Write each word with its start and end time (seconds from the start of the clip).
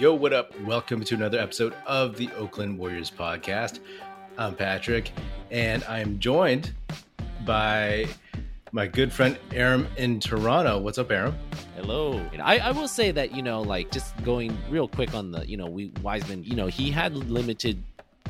Yo, 0.00 0.14
what 0.14 0.32
up? 0.32 0.58
Welcome 0.62 1.04
to 1.04 1.14
another 1.14 1.38
episode 1.38 1.74
of 1.86 2.16
the 2.16 2.30
Oakland 2.32 2.78
Warriors 2.78 3.10
podcast. 3.10 3.80
I'm 4.38 4.54
Patrick, 4.54 5.12
and 5.50 5.84
I'm 5.84 6.18
joined 6.18 6.72
by 7.44 8.06
my 8.72 8.86
good 8.86 9.12
friend 9.12 9.38
Aram 9.52 9.86
in 9.98 10.18
Toronto. 10.18 10.78
What's 10.78 10.96
up, 10.96 11.10
Aram? 11.10 11.36
Hello. 11.76 12.14
And 12.32 12.40
I, 12.40 12.56
I 12.56 12.70
will 12.70 12.88
say 12.88 13.10
that, 13.10 13.34
you 13.36 13.42
know, 13.42 13.60
like 13.60 13.90
just 13.90 14.16
going 14.24 14.56
real 14.70 14.88
quick 14.88 15.12
on 15.12 15.32
the, 15.32 15.46
you 15.46 15.58
know, 15.58 15.66
we 15.66 15.92
Wiseman, 16.00 16.44
you 16.44 16.56
know, 16.56 16.68
he 16.68 16.90
had 16.90 17.14
limited 17.14 17.82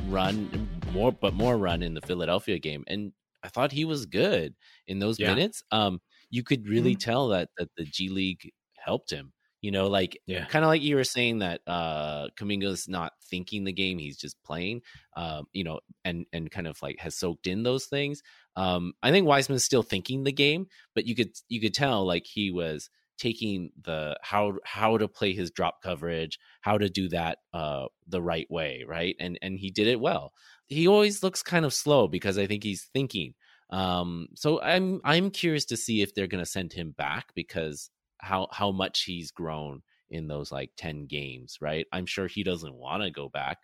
run, 0.09 0.67
more 0.91 1.13
but 1.13 1.33
more 1.33 1.57
run 1.57 1.83
in 1.83 1.93
the 1.93 2.01
Philadelphia 2.01 2.59
game. 2.59 2.83
And 2.87 3.13
I 3.43 3.47
thought 3.47 3.71
he 3.71 3.85
was 3.85 4.05
good 4.05 4.55
in 4.87 4.99
those 4.99 5.17
Yeah. 5.17 5.33
minutes. 5.33 5.63
Um, 5.71 6.01
you 6.29 6.43
could 6.43 6.67
really 6.67 6.97
Mhm. 6.97 6.99
tell 6.99 7.27
that 7.29 7.47
that 7.57 7.69
the 7.77 7.85
G 7.85 8.09
League 8.09 8.51
helped 8.77 9.09
him. 9.09 9.31
You 9.61 9.71
know, 9.71 9.87
like 9.87 10.19
Yeah. 10.25 10.47
kind 10.47 10.65
of 10.65 10.69
like 10.69 10.81
you 10.81 10.95
were 10.95 11.03
saying 11.03 11.39
that 11.39 11.61
uh 11.67 12.29
Kuminga's 12.37 12.87
not 12.87 13.13
thinking 13.23 13.63
the 13.63 13.73
game, 13.73 13.99
he's 13.99 14.17
just 14.17 14.41
playing. 14.43 14.81
Um, 15.15 15.47
you 15.53 15.63
know, 15.63 15.79
and 16.03 16.25
and 16.33 16.49
kind 16.51 16.67
of 16.67 16.81
like 16.81 16.99
has 16.99 17.15
soaked 17.15 17.47
in 17.47 17.63
those 17.63 17.85
things. 17.85 18.23
Um, 18.55 18.93
I 19.03 19.11
think 19.11 19.27
Wiseman's 19.27 19.63
still 19.63 19.83
thinking 19.83 20.23
the 20.23 20.31
game, 20.31 20.67
but 20.95 21.05
you 21.05 21.15
could 21.15 21.31
you 21.47 21.61
could 21.61 21.73
tell 21.73 22.05
like 22.05 22.25
he 22.25 22.51
was 22.51 22.89
taking 23.17 23.71
the 23.79 24.17
how 24.23 24.53
how 24.65 24.97
to 24.97 25.07
play 25.07 25.33
his 25.33 25.51
drop 25.51 25.81
coverage, 25.81 26.39
how 26.61 26.77
to 26.77 26.89
do 26.89 27.07
that 27.09 27.39
uh 27.53 27.87
the 28.07 28.21
right 28.21 28.49
way, 28.49 28.83
right? 28.87 29.15
And 29.19 29.37
and 29.41 29.59
he 29.59 29.69
did 29.71 29.87
it 29.87 29.99
well. 29.99 30.33
He 30.67 30.87
always 30.87 31.21
looks 31.23 31.43
kind 31.43 31.65
of 31.65 31.73
slow 31.73 32.07
because 32.07 32.37
I 32.37 32.47
think 32.47 32.63
he's 32.63 32.85
thinking. 32.85 33.35
Um 33.69 34.27
so 34.35 34.61
I'm 34.61 35.01
I'm 35.03 35.31
curious 35.31 35.65
to 35.65 35.77
see 35.77 36.01
if 36.01 36.13
they're 36.13 36.27
going 36.27 36.43
to 36.43 36.49
send 36.49 36.73
him 36.73 36.91
back 36.91 37.33
because 37.35 37.89
how 38.21 38.47
how 38.51 38.71
much 38.71 39.03
he's 39.03 39.31
grown 39.31 39.83
in 40.09 40.27
those 40.27 40.51
like 40.51 40.71
10 40.77 41.05
games, 41.07 41.57
right? 41.61 41.87
I'm 41.91 42.05
sure 42.05 42.27
he 42.27 42.43
doesn't 42.43 42.75
want 42.75 43.03
to 43.03 43.11
go 43.11 43.29
back. 43.29 43.59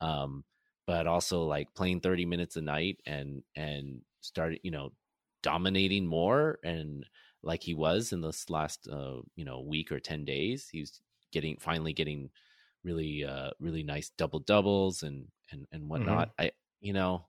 Um 0.00 0.44
but 0.86 1.06
also 1.06 1.44
like 1.44 1.74
playing 1.74 2.00
30 2.00 2.26
minutes 2.26 2.56
a 2.56 2.62
night 2.62 3.00
and 3.06 3.42
and 3.56 4.02
started 4.20 4.60
you 4.62 4.70
know, 4.70 4.92
dominating 5.42 6.06
more 6.06 6.58
and 6.64 7.06
like 7.42 7.62
he 7.62 7.74
was 7.74 8.12
in 8.12 8.20
this 8.20 8.48
last 8.50 8.86
uh 8.88 9.20
you 9.34 9.44
know 9.44 9.60
week 9.60 9.90
or 9.90 9.98
10 10.00 10.24
days 10.24 10.68
he's 10.68 11.00
getting 11.32 11.56
finally 11.58 11.92
getting 11.92 12.30
really 12.84 13.24
uh 13.24 13.50
really 13.58 13.82
nice 13.82 14.10
double 14.10 14.38
doubles 14.40 15.02
and 15.02 15.28
and 15.50 15.66
and 15.72 15.88
whatnot 15.88 16.30
i 16.38 16.52
you 16.80 16.92
know 16.92 17.26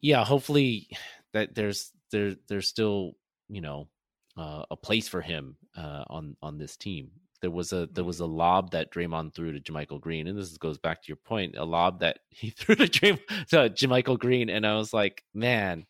yeah 0.00 0.24
hopefully 0.24 0.88
that 1.32 1.54
there's 1.54 1.92
there 2.10 2.34
there's 2.48 2.68
still 2.68 3.12
you 3.48 3.60
know 3.60 3.88
uh, 4.36 4.64
a 4.70 4.76
place 4.76 5.08
for 5.08 5.20
him 5.20 5.56
uh 5.76 6.04
on 6.08 6.36
on 6.42 6.58
this 6.58 6.76
team 6.76 7.10
there 7.42 7.50
was 7.50 7.72
a 7.72 7.88
there 7.92 8.04
was 8.04 8.20
a 8.20 8.26
lob 8.26 8.70
that 8.70 8.92
Draymond 8.92 9.34
threw 9.34 9.52
to 9.52 9.58
JaMychal 9.60 10.00
Green, 10.00 10.28
and 10.28 10.38
this 10.38 10.56
goes 10.58 10.78
back 10.78 11.02
to 11.02 11.08
your 11.08 11.16
point. 11.16 11.56
A 11.56 11.64
lob 11.64 11.98
that 11.98 12.20
he 12.28 12.50
threw 12.50 12.76
to 12.76 12.86
Dream 12.86 13.18
to 13.50 13.68
JaMychal 13.68 14.18
Green, 14.18 14.48
and 14.48 14.64
I 14.64 14.76
was 14.76 14.94
like, 14.94 15.24
man, 15.34 15.84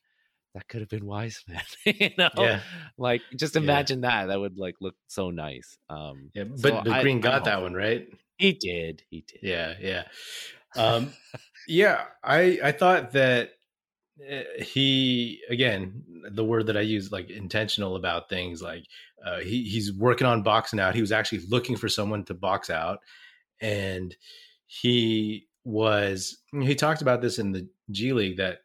that 0.55 0.67
could 0.67 0.81
have 0.81 0.89
been 0.89 1.05
Wiseman. 1.05 1.61
you 1.85 2.09
know, 2.17 2.31
Yeah. 2.39 2.61
like 2.97 3.21
just 3.37 3.55
Yeah. 3.55 3.61
imagine 3.61 4.01
that. 4.01 4.27
That 4.29 4.41
would 4.41 4.57
like 4.57 4.77
look 4.81 4.95
so 5.09 5.31
nice. 5.31 5.77
Um, 5.91 6.31
Yeah, 6.33 6.45
but, 6.45 6.59
so 6.59 6.71
but 6.85 6.89
I- 6.89 7.03
Green 7.03 7.21
got 7.21 7.45
that 7.45 7.61
one 7.61 7.75
right. 7.75 8.09
He 8.39 8.55
did. 8.55 9.03
He 9.11 9.21
did. 9.21 9.41
Yeah, 9.43 9.75
yeah, 9.79 10.05
um, 10.75 11.13
yeah. 11.69 12.05
I 12.25 12.59
I 12.65 12.73
thought 12.73 13.13
that 13.13 13.51
he 14.59 15.41
again 15.49 16.03
the 16.31 16.45
word 16.45 16.67
that 16.67 16.77
I 16.77 16.83
use 16.83 17.11
like 17.11 17.31
intentional 17.31 17.97
about 17.97 18.29
things 18.29 18.63
like 18.63 18.85
uh, 19.25 19.41
he 19.41 19.65
he's 19.65 19.93
working 19.93 20.27
on 20.27 20.43
boxing 20.43 20.81
out. 20.81 20.95
He 20.95 21.01
was 21.01 21.13
actually 21.13 21.43
looking 21.49 21.77
for 21.77 21.89
someone 21.89 22.25
to 22.25 22.35
box 22.35 22.71
out, 22.71 23.01
and 23.61 24.15
he 24.67 25.47
was 25.65 26.39
he 26.53 26.75
talked 26.75 27.03
about 27.03 27.21
this 27.21 27.39
in 27.39 27.53
the 27.53 27.69
G 27.91 28.13
League 28.13 28.37
that 28.39 28.59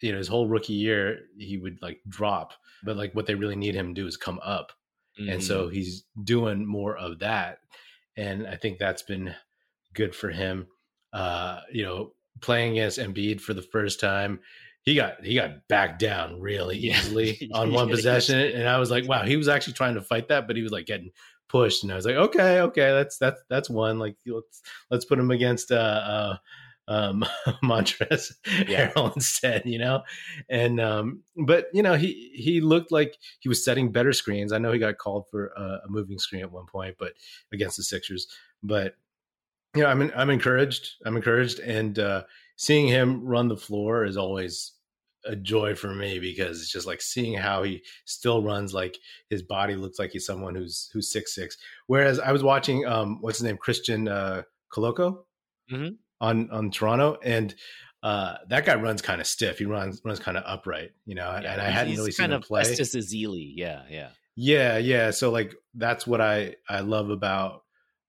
you 0.00 0.12
know 0.12 0.18
his 0.18 0.28
whole 0.28 0.48
rookie 0.48 0.72
year 0.74 1.20
he 1.38 1.56
would 1.58 1.78
like 1.82 2.00
drop, 2.08 2.52
but 2.84 2.96
like 2.96 3.14
what 3.14 3.26
they 3.26 3.34
really 3.34 3.56
need 3.56 3.74
him 3.74 3.94
to 3.94 4.00
do 4.00 4.06
is 4.06 4.16
come 4.16 4.40
up 4.42 4.72
and 5.28 5.44
so 5.44 5.68
Mhm. 5.68 5.74
he's 5.74 6.04
doing 6.24 6.64
more 6.66 6.96
of 6.96 7.18
that 7.18 7.58
and 8.16 8.46
i 8.46 8.56
think 8.56 8.78
that's 8.78 9.02
been 9.02 9.34
good 9.92 10.14
for 10.14 10.30
him 10.30 10.66
uh 11.12 11.60
you 11.70 11.82
know 11.84 12.14
playing 12.40 12.72
against 12.72 12.98
Embiid 12.98 13.38
for 13.38 13.52
the 13.52 13.60
first 13.60 14.00
time 14.00 14.40
he 14.84 14.94
got 14.94 15.24
he 15.24 15.34
got 15.34 15.66
backed 15.68 15.98
down 16.00 16.40
really 16.40 16.76
Yeah. 16.78 16.98
easily 16.98 17.50
on 17.54 17.72
one 17.72 17.88
possession 17.88 18.38
and 18.38 18.68
i 18.68 18.78
was 18.78 18.90
like 18.90 19.06
wow 19.08 19.24
he 19.24 19.36
was 19.36 19.48
actually 19.48 19.74
trying 19.74 19.94
to 19.94 20.02
fight 20.02 20.28
that 20.28 20.46
but 20.46 20.56
he 20.56 20.62
was 20.62 20.72
like 20.72 20.86
getting 20.86 21.10
pushed 21.48 21.82
and 21.82 21.92
i 21.92 21.96
was 21.96 22.06
like 22.06 22.16
okay 22.16 22.60
okay 22.60 22.90
that's 22.92 23.18
that's 23.18 23.40
that's 23.48 23.68
one 23.70 23.98
like 23.98 24.16
let's 24.26 24.62
let's 24.90 25.04
put 25.04 25.18
him 25.18 25.30
against 25.30 25.70
uh 25.70 25.74
uh 25.76 26.36
um 26.88 27.24
Montrezl 27.62 28.32
Yeah. 28.66 28.90
Harrell 28.90 29.14
instead, 29.14 29.62
you 29.66 29.78
know? 29.78 30.02
And 30.48 30.80
um 30.80 31.22
but 31.36 31.66
you 31.72 31.80
know, 31.80 31.94
he 31.94 32.32
he 32.34 32.60
looked 32.60 32.90
like 32.90 33.16
he 33.38 33.48
was 33.48 33.64
setting 33.64 33.92
better 33.92 34.12
screens. 34.12 34.52
I 34.52 34.58
know 34.58 34.72
he 34.72 34.80
got 34.80 34.98
called 34.98 35.26
for 35.30 35.52
a, 35.56 35.80
a 35.84 35.88
moving 35.88 36.18
screen 36.18 36.42
at 36.42 36.50
one 36.50 36.66
point, 36.66 36.96
but 36.98 37.12
against 37.52 37.76
the 37.76 37.84
Sixers. 37.84 38.26
But 38.64 38.96
you 39.76 39.82
know, 39.82 39.88
I'm 39.88 40.10
I'm 40.16 40.28
encouraged. 40.30 40.94
I'm 41.06 41.16
encouraged 41.16 41.60
and 41.60 42.00
uh 42.00 42.24
seeing 42.56 42.88
him 42.88 43.24
run 43.24 43.48
the 43.48 43.56
floor 43.56 44.04
is 44.04 44.16
always 44.16 44.72
a 45.24 45.36
joy 45.36 45.74
for 45.74 45.94
me 45.94 46.18
because 46.18 46.60
it's 46.60 46.72
just 46.72 46.86
like 46.86 47.00
seeing 47.00 47.34
how 47.34 47.62
he 47.62 47.80
still 48.06 48.42
runs 48.42 48.74
like 48.74 48.98
his 49.30 49.40
body 49.42 49.74
looks 49.76 49.98
like 49.98 50.10
he's 50.10 50.26
someone 50.26 50.54
who's 50.54 50.90
who's 50.92 51.12
six 51.12 51.34
six. 51.34 51.56
Whereas 51.86 52.18
I 52.18 52.32
was 52.32 52.42
watching 52.42 52.84
um 52.86 53.18
what's 53.20 53.38
his 53.38 53.44
name 53.44 53.56
Christian 53.56 54.08
uh 54.08 54.42
Koloko 54.72 55.24
Mhm. 55.70 55.96
on 56.20 56.50
on 56.50 56.70
Toronto 56.72 57.18
and 57.22 57.54
uh 58.02 58.34
that 58.48 58.64
guy 58.66 58.74
runs 58.74 59.00
kind 59.00 59.20
of 59.20 59.26
stiff. 59.28 59.58
He 59.58 59.64
runs 59.64 60.00
runs 60.04 60.18
kind 60.18 60.36
of 60.36 60.42
upright, 60.44 60.90
you 61.06 61.14
know. 61.14 61.30
and, 61.30 61.44
Yeah, 61.44 61.52
and 61.52 61.60
I 61.62 61.70
hadn't 61.70 61.94
really 61.94 62.10
seen 62.10 62.24
kind 62.24 62.32
him 62.32 62.38
of 62.40 62.44
play. 62.48 62.64
Festus 62.64 62.96
Ezeli. 62.96 63.52
Yeah, 63.54 63.82
yeah. 63.88 64.08
Yeah, 64.34 64.78
yeah. 64.78 65.10
So 65.12 65.30
like 65.30 65.54
that's 65.74 66.04
what 66.04 66.20
I 66.20 66.56
I 66.68 66.80
love 66.80 67.10
about 67.10 67.62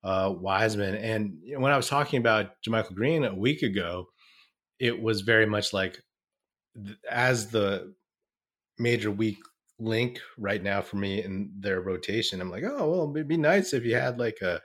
uh 0.03 0.33
Wiseman. 0.35 0.95
And 0.95 1.37
you 1.43 1.53
know, 1.53 1.59
when 1.59 1.71
I 1.71 1.77
was 1.77 1.87
talking 1.87 2.17
about 2.19 2.59
JaMychal 2.67 2.95
Green 2.95 3.23
a 3.23 3.35
week 3.35 3.61
ago, 3.61 4.07
it 4.83 5.01
was 5.01 5.21
very 5.21 5.47
much 5.47 5.73
like 5.73 5.95
as 7.09 7.49
the 7.49 7.94
major 8.79 9.11
weak 9.11 9.39
link 9.79 10.19
right 10.38 10.63
now 10.63 10.81
for 10.81 10.97
me 10.97 11.23
in 11.23 11.51
their 11.59 11.81
rotation. 11.81 12.41
I'm 12.41 12.51
like, 12.51 12.63
oh 12.66 12.89
well, 12.89 13.11
it'd 13.16 13.27
be 13.27 13.38
nice 13.38 13.73
if 13.73 13.85
you 13.85 13.95
had 13.95 14.19
like 14.19 14.39
a 14.41 14.61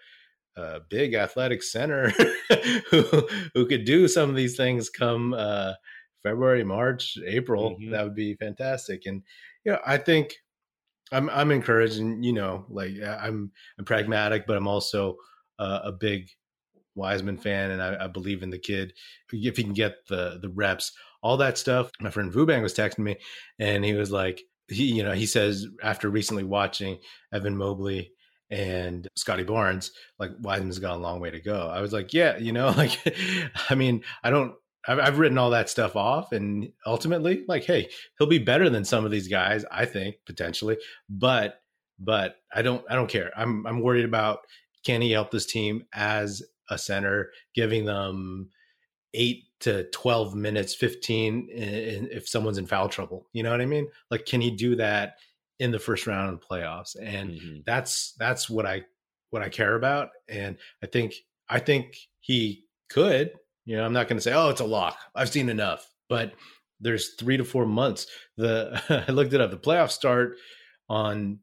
a 0.56 0.80
big 0.90 1.14
athletic 1.14 1.62
center 1.62 2.10
who 2.90 3.28
who 3.54 3.66
could 3.66 3.84
do 3.84 4.08
some 4.08 4.30
of 4.30 4.36
these 4.36 4.56
things 4.56 4.90
come 4.90 5.34
uh 5.34 5.74
February, 6.22 6.64
March, 6.64 7.18
April. 7.26 7.78
Mhm. 7.80 7.92
That 7.92 8.04
would 8.04 8.14
be 8.16 8.34
fantastic. 8.36 9.06
And 9.06 9.22
you 9.64 9.72
know, 9.72 9.80
I 9.86 9.98
think 9.98 10.34
I'm 11.12 11.30
I'm 11.30 11.50
encouraged, 11.50 11.98
and 11.98 12.24
you 12.24 12.32
know, 12.32 12.66
like 12.68 12.92
I'm 13.02 13.52
I'm 13.78 13.84
pragmatic, 13.84 14.46
but 14.46 14.56
I'm 14.56 14.68
also 14.68 15.16
uh, 15.58 15.80
a 15.84 15.92
big 15.92 16.28
Wiseman 16.98 17.38
fan, 17.38 17.70
and 17.70 17.82
I, 17.82 18.04
I 18.04 18.06
believe 18.08 18.42
in 18.42 18.50
the 18.50 18.58
kid 18.58 18.92
if 19.32 19.56
he 19.56 19.62
can 19.62 19.72
get 19.72 20.06
the 20.08 20.38
the 20.42 20.50
reps, 20.50 20.92
all 21.22 21.36
that 21.38 21.56
stuff. 21.56 21.90
My 22.00 22.10
friend 22.10 22.32
Vubang 22.32 22.62
was 22.62 22.74
texting 22.74 22.98
me, 23.00 23.16
and 23.58 23.84
he 23.84 23.94
was 23.94 24.10
like, 24.10 24.42
he 24.68 24.84
you 24.84 25.02
know 25.02 25.12
he 25.12 25.26
says 25.26 25.66
after 25.82 26.10
recently 26.10 26.44
watching 26.44 26.98
Evan 27.32 27.56
Mobley 27.56 28.12
and 28.50 29.08
Scottie 29.16 29.44
Barnes, 29.44 29.92
like 30.18 30.32
Wiseman's 30.40 30.78
got 30.78 30.96
a 30.96 31.02
long 31.02 31.20
way 31.20 31.30
to 31.30 31.40
go. 31.40 31.68
I 31.72 31.80
was 31.80 31.92
like, 31.92 32.12
yeah, 32.12 32.36
you 32.36 32.52
know, 32.52 32.68
like 32.76 32.98
I 33.70 33.74
mean, 33.74 34.02
I 34.22 34.30
don't. 34.30 34.54
I've, 34.86 35.00
I've 35.00 35.18
written 35.18 35.38
all 35.38 35.50
that 35.50 35.68
stuff 35.68 35.96
off, 35.96 36.32
and 36.32 36.70
ultimately, 36.86 37.44
like, 37.46 37.64
hey, 37.64 37.90
he'll 38.18 38.28
be 38.28 38.38
better 38.38 38.70
than 38.70 38.84
some 38.84 39.04
of 39.04 39.10
these 39.10 39.28
guys, 39.28 39.64
I 39.70 39.84
think 39.84 40.16
potentially. 40.24 40.78
But 41.08 41.60
but 41.98 42.36
I 42.54 42.62
don't 42.62 42.84
I 42.88 42.94
don't 42.94 43.10
care. 43.10 43.30
I'm 43.36 43.66
I'm 43.66 43.80
worried 43.80 44.04
about 44.04 44.40
can 44.84 45.00
he 45.00 45.10
help 45.10 45.30
this 45.30 45.46
team 45.46 45.84
as 45.92 46.42
a 46.70 46.78
center, 46.78 47.30
giving 47.54 47.84
them 47.84 48.50
eight 49.14 49.44
to 49.60 49.84
twelve 49.90 50.34
minutes, 50.34 50.74
fifteen 50.74 51.48
in, 51.50 51.62
in, 51.68 52.08
if 52.12 52.28
someone's 52.28 52.58
in 52.58 52.66
foul 52.66 52.88
trouble. 52.88 53.26
You 53.32 53.42
know 53.42 53.50
what 53.50 53.60
I 53.60 53.66
mean? 53.66 53.88
Like, 54.10 54.26
can 54.26 54.40
he 54.40 54.50
do 54.50 54.76
that 54.76 55.14
in 55.58 55.70
the 55.72 55.78
first 55.78 56.06
round 56.06 56.32
of 56.32 56.40
the 56.40 56.46
playoffs? 56.46 56.94
And 57.00 57.30
Mhm. 57.32 57.64
that's 57.64 58.12
that's 58.18 58.48
what 58.48 58.66
I 58.66 58.84
what 59.30 59.42
I 59.42 59.48
care 59.48 59.74
about, 59.74 60.10
and 60.28 60.56
I 60.82 60.86
think 60.86 61.14
I 61.48 61.58
think 61.58 61.96
he 62.20 62.64
could. 62.90 63.32
You 63.64 63.76
know, 63.76 63.84
I'm 63.84 63.92
not 63.92 64.08
going 64.08 64.16
to 64.16 64.22
say, 64.22 64.32
oh, 64.32 64.48
it's 64.48 64.60
a 64.60 64.64
lock. 64.64 64.96
I've 65.14 65.28
seen 65.28 65.48
enough, 65.50 65.86
but 66.08 66.32
there's 66.80 67.14
three 67.16 67.36
to 67.36 67.44
four 67.44 67.66
months. 67.66 68.06
The 68.38 68.80
I 69.08 69.12
looked 69.12 69.32
it 69.34 69.40
up. 69.40 69.50
The 69.50 69.58
playoffs 69.58 69.90
start 69.90 70.36
on 70.88 71.40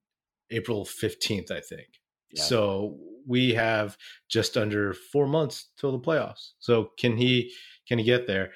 April 0.50 0.86
15th, 0.86 1.51
I 1.51 1.60
think. 1.62 1.88
Yeah. 2.31 2.42
So 2.44 2.98
we 3.27 3.54
have 3.54 3.98
just 4.30 4.57
under 4.57 4.94
four 4.94 5.27
months 5.27 5.69
till 5.77 5.92
the 5.92 6.00
playoffs. 6.00 6.51
So 6.60 6.92
can 6.98 7.18
he 7.18 7.51
can 7.88 8.00
he 8.00 8.06
get 8.06 8.27
there? 8.27 8.51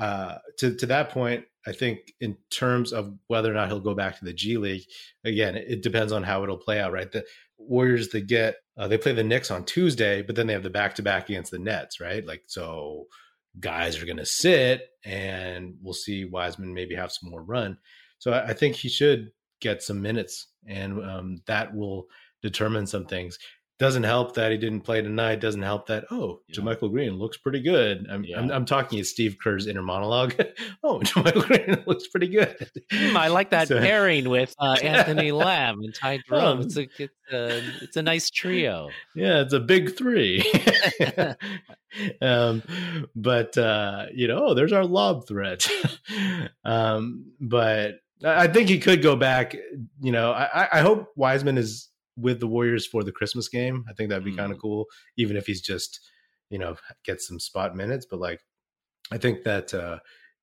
uh, 0.00 0.38
to 0.56 0.74
to 0.76 0.86
that 0.86 1.10
point, 1.10 1.44
I 1.66 1.72
think 1.72 2.14
in 2.20 2.36
terms 2.50 2.92
of 2.92 3.14
whether 3.26 3.50
or 3.50 3.54
not 3.54 3.68
he'll 3.68 3.80
go 3.80 3.94
back 3.94 4.18
to 4.18 4.24
the 4.24 4.32
G 4.32 4.56
League, 4.56 4.84
again, 5.24 5.56
it 5.56 5.82
depends 5.82 6.10
on 6.10 6.22
how 6.22 6.42
it'll 6.42 6.56
play 6.56 6.80
out. 6.80 6.92
Right, 6.92 7.12
the 7.12 7.24
Warriors 7.58 8.08
they 8.08 8.22
get 8.22 8.56
uh, 8.78 8.88
they 8.88 8.96
play 8.96 9.12
the 9.12 9.22
Knicks 9.22 9.50
on 9.50 9.64
Tuesday, 9.64 10.22
but 10.22 10.36
then 10.36 10.46
they 10.46 10.54
have 10.54 10.62
the 10.62 10.70
back 10.70 10.94
to 10.94 11.02
back 11.02 11.28
against 11.28 11.50
the 11.50 11.58
Nets. 11.58 12.00
Right, 12.00 12.26
like 12.26 12.44
so 12.46 13.08
guys 13.58 14.02
are 14.02 14.06
going 14.06 14.16
to 14.16 14.26
sit, 14.26 14.88
and 15.04 15.74
we'll 15.82 15.92
see 15.92 16.24
Wiseman 16.24 16.72
maybe 16.72 16.94
have 16.94 17.12
some 17.12 17.30
more 17.30 17.42
run. 17.42 17.76
So 18.18 18.32
I, 18.32 18.48
I 18.48 18.52
think 18.54 18.76
he 18.76 18.88
should 18.88 19.32
get 19.60 19.82
some 19.82 20.00
minutes, 20.00 20.46
and 20.66 21.04
um, 21.04 21.42
that 21.46 21.74
will 21.74 22.06
determine 22.40 22.86
some 22.86 23.04
things. 23.04 23.38
Doesn't 23.80 24.02
help 24.02 24.34
that 24.34 24.52
he 24.52 24.58
didn't 24.58 24.82
play 24.82 25.00
tonight. 25.00 25.40
Doesn't 25.40 25.62
help 25.62 25.86
that 25.86 26.04
oh, 26.10 26.42
yeah. 26.48 26.60
JaMychal 26.60 26.90
Green 26.90 27.14
looks 27.14 27.38
pretty 27.38 27.62
good. 27.62 28.06
I'm, 28.10 28.24
yeah. 28.24 28.38
I'm, 28.38 28.50
I'm, 28.50 28.64
talking 28.66 29.00
as 29.00 29.08
Steve 29.08 29.38
Kerr's 29.42 29.66
inner 29.66 29.80
monologue. 29.80 30.34
oh, 30.84 30.98
JaMychal 31.02 31.46
Green 31.46 31.82
looks 31.86 32.06
pretty 32.08 32.28
good. 32.28 32.70
Mm, 32.92 33.16
I 33.16 33.28
like 33.28 33.48
that 33.50 33.68
so, 33.68 33.80
pairing 33.80 34.28
with 34.28 34.54
uh, 34.58 34.76
Anthony 34.82 35.32
Lamb 35.32 35.80
and 35.80 35.94
Ty 35.94 36.20
Jerome. 36.28 36.58
Um, 36.58 36.60
it's 36.60 36.76
a 36.76 36.88
it's 36.98 37.32
a 37.32 37.62
it's 37.80 37.96
a 37.96 38.02
nice 38.02 38.28
trio. 38.28 38.90
Yeah, 39.14 39.40
it's 39.40 39.54
a 39.54 39.60
big 39.60 39.96
three. 39.96 40.44
um, 42.20 42.62
but 43.16 43.56
uh, 43.56 44.06
you 44.14 44.28
know, 44.28 44.48
oh, 44.48 44.52
there's 44.54 44.74
our 44.74 44.84
lob 44.84 45.26
threat. 45.26 45.66
um, 46.66 47.32
but 47.40 47.94
I 48.22 48.46
think 48.46 48.68
he 48.68 48.78
could 48.78 49.00
go 49.00 49.16
back. 49.16 49.56
You 50.02 50.12
know, 50.12 50.32
I, 50.32 50.68
I 50.70 50.80
hope 50.80 51.06
Wiseman 51.16 51.56
is 51.56 51.88
with 52.20 52.40
the 52.40 52.46
Warriors 52.46 52.86
for 52.86 53.02
the 53.02 53.12
Christmas 53.12 53.48
game. 53.48 53.84
I 53.88 53.92
think 53.92 54.08
that'd 54.08 54.24
be 54.24 54.32
mm. 54.32 54.38
kind 54.38 54.52
of 54.52 54.58
cool, 54.58 54.86
even 55.16 55.36
if 55.36 55.46
he's 55.46 55.60
just, 55.60 56.00
you 56.50 56.58
know, 56.58 56.76
get 57.04 57.20
some 57.20 57.40
spot 57.40 57.76
minutes. 57.76 58.06
But 58.10 58.20
like, 58.20 58.40
I 59.10 59.18
think 59.18 59.42
that 59.44 59.72
uh, 59.74 59.98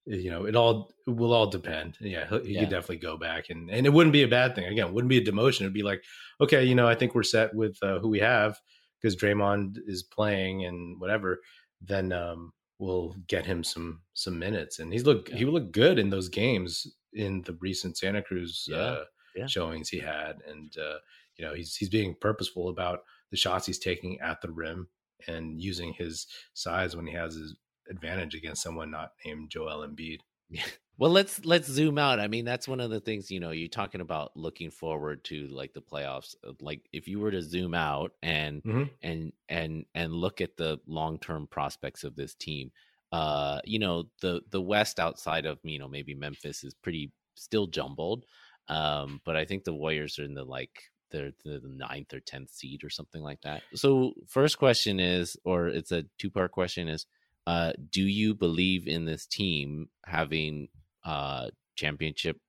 you 0.08 0.32
know, 0.32 0.46
it 0.46 0.56
all 0.56 0.92
it 1.06 1.12
will 1.12 1.34
all 1.34 1.48
depend. 1.48 1.98
Yeah, 2.00 2.28
he, 2.42 2.54
yeah. 2.54 2.62
could 2.62 2.70
definitely 2.70 2.98
go 2.98 3.18
back, 3.18 3.50
and 3.50 3.70
and 3.70 3.86
it 3.86 3.92
wouldn't 3.92 4.14
be 4.14 4.24
a 4.24 4.28
bad 4.28 4.56
thing. 4.56 4.66
Again, 4.66 4.94
wouldn't 4.94 5.10
be 5.10 5.18
a 5.18 5.26
demotion. 5.26 5.62
It'd 5.62 5.74
be 5.74 5.84
like, 5.84 6.04
okay, 6.42 6.64
you 6.64 6.76
know, 6.76 6.88
I 6.88 6.96
think 6.96 7.14
we're 7.14 7.24
set 7.24 7.54
with 7.54 7.78
uh, 7.82 8.00
who 8.00 8.08
we 8.08 8.20
have 8.20 8.58
because 9.02 9.16
Draymond 9.16 9.78
is 9.86 10.04
playing 10.04 10.66
and 10.66 11.00
whatever. 11.00 11.42
Then 11.82 12.14
um, 12.14 12.54
we'll 12.80 13.16
get 13.28 13.46
him 13.46 13.64
some 13.64 14.02
some 14.14 14.40
minutes, 14.40 14.80
and 14.80 14.94
he's 14.94 15.06
look 15.06 15.30
yeah. 15.30 15.38
he 15.38 15.46
looked 15.46 15.74
good 15.74 16.00
in 16.00 16.10
those 16.10 16.30
games 16.30 16.88
in 17.14 17.42
the 17.44 17.58
recent 17.60 17.98
Santa 17.98 18.22
Cruz 18.22 18.66
yeah. 18.70 18.78
Uh, 18.78 19.04
showings 19.46 19.90
he 19.90 20.00
had, 20.00 20.38
and 20.48 20.74
uh, 20.78 20.98
you 21.36 21.46
know 21.46 21.54
he's 21.54 21.76
he's 21.76 21.90
being 21.90 22.16
purposeful 22.20 22.70
about 22.70 23.04
the 23.32 23.38
shots 23.38 23.66
he's 23.66 23.80
taking 23.80 24.20
at 24.22 24.42
the 24.42 24.52
rim 24.52 24.88
and 25.28 25.62
using 25.62 25.94
his 25.94 26.28
size 26.54 26.96
when 26.96 27.08
he 27.08 27.14
has 27.14 27.36
his 27.36 27.56
advantage 27.90 28.36
against 28.36 28.64
someone 28.64 28.92
not 28.92 29.12
named 29.26 29.50
Joel 29.50 29.88
Embiid. 29.88 30.20
Yeah. 30.50 30.64
Well, 31.00 31.12
let's 31.12 31.46
let's 31.46 31.68
zoom 31.68 32.00
out. 32.00 32.20
I 32.20 32.28
mean, 32.28 32.44
that's 32.44 32.68
one 32.68 32.80
of 32.80 32.90
the 32.90 33.00
things, 33.00 33.30
you 33.30 33.40
know, 33.40 33.52
you're 33.52 33.68
talking 33.68 34.02
about 34.02 34.36
looking 34.36 34.72
forward 34.72 35.24
to 35.26 35.48
like 35.50 35.74
the 35.74 35.82
playoffs. 35.82 36.36
Uh, 36.44 36.54
like 36.60 36.82
if 36.92 37.08
you 37.08 37.20
were 37.20 37.30
to 37.30 37.42
zoom 37.42 37.76
out 37.76 38.14
and 38.24 38.64
mm-hmm. 38.64 38.84
and 39.04 39.34
and 39.48 39.86
and 39.94 40.14
look 40.14 40.42
at 40.42 40.58
the 40.58 40.80
long-term 40.88 41.48
prospects 41.48 42.04
of 42.04 42.16
this 42.16 42.34
team, 42.34 42.72
uh, 43.12 43.60
you 43.64 43.78
know, 43.78 44.06
the 44.22 44.42
the 44.50 44.62
West 44.62 45.00
outside 45.00 45.46
of, 45.46 45.60
you 45.64 45.78
know, 45.78 45.88
maybe 45.88 46.16
Memphis 46.16 46.64
is 46.64 46.74
pretty 46.74 47.12
still 47.36 47.68
jumbled. 47.68 48.26
Um, 48.70 49.22
but 49.26 49.36
I 49.36 49.46
think 49.46 49.64
the 49.64 49.74
Warriors 49.74 50.20
are 50.20 50.24
in 50.24 50.34
the 50.34 50.44
like 50.44 50.72
they're 51.12 51.32
the 51.46 51.62
ninth 51.64 52.14
or 52.14 52.20
tenth 52.20 52.50
seed 52.52 52.84
or 52.84 52.90
something 52.90 53.22
like 53.22 53.42
that. 53.42 53.64
So 53.76 54.14
first 54.28 54.58
question 54.58 55.00
is, 55.00 55.38
or 55.46 55.68
it's 55.68 55.92
a 55.92 56.04
two 56.18 56.30
part 56.30 56.52
question 56.52 56.88
is, 56.88 57.06
uh, 57.46 57.74
do 57.92 58.04
you 58.04 58.34
believe 58.34 58.88
in 58.88 59.06
this 59.06 59.26
team 59.26 59.90
having 60.06 60.68
uh, 61.06 61.48
championship 61.76 62.40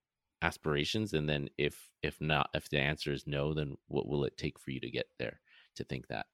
aspirations? 0.43 1.13
And 1.13 1.29
then 1.29 1.49
if 1.57 1.89
if 2.03 2.21
not, 2.21 2.51
if 2.55 2.69
the 2.69 2.79
answer 2.79 3.13
is 3.13 3.27
no, 3.27 3.55
then 3.55 3.77
what 3.87 4.09
will 4.09 4.25
it 4.25 4.37
take 4.37 4.59
for 4.59 4.71
you 4.71 4.81
to 4.81 4.91
get 4.91 5.07
there 5.19 5.41
to 5.77 5.85
think 5.85 6.09
that, 6.09 6.27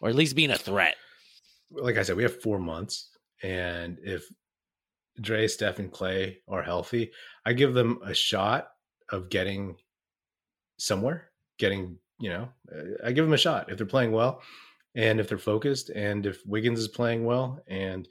or 0.00 0.08
at 0.08 0.14
least 0.14 0.36
being 0.36 0.50
a 0.50 0.58
threat? 0.58 0.96
Like 1.70 1.98
I 1.98 2.02
said, 2.02 2.16
we 2.16 2.22
have 2.22 2.40
four 2.40 2.58
months, 2.58 3.10
and 3.42 3.98
if 4.02 4.24
Dre, 5.20 5.46
Steph, 5.48 5.78
and 5.78 5.92
Klay 5.92 6.36
are 6.48 6.62
healthy, 6.62 7.10
I 7.44 7.52
give 7.52 7.74
them 7.74 7.98
a 8.02 8.14
shot 8.14 8.68
of 9.10 9.30
getting 9.30 9.76
somewhere 10.78 11.30
getting, 11.58 11.98
you 12.20 12.30
know, 12.30 12.48
uh, 12.74 13.06
I 13.06 13.12
give 13.12 13.24
them 13.24 13.34
a 13.34 13.38
shot 13.38 13.70
if 13.70 13.76
they're 13.76 13.86
playing 13.86 14.12
well 14.12 14.40
and 14.94 15.20
if 15.20 15.28
they're 15.28 15.38
focused 15.38 15.90
and 15.90 16.24
if 16.24 16.40
Wiggins 16.46 16.78
is 16.78 16.88
playing 16.88 17.24
well 17.24 17.62
and 17.68 18.08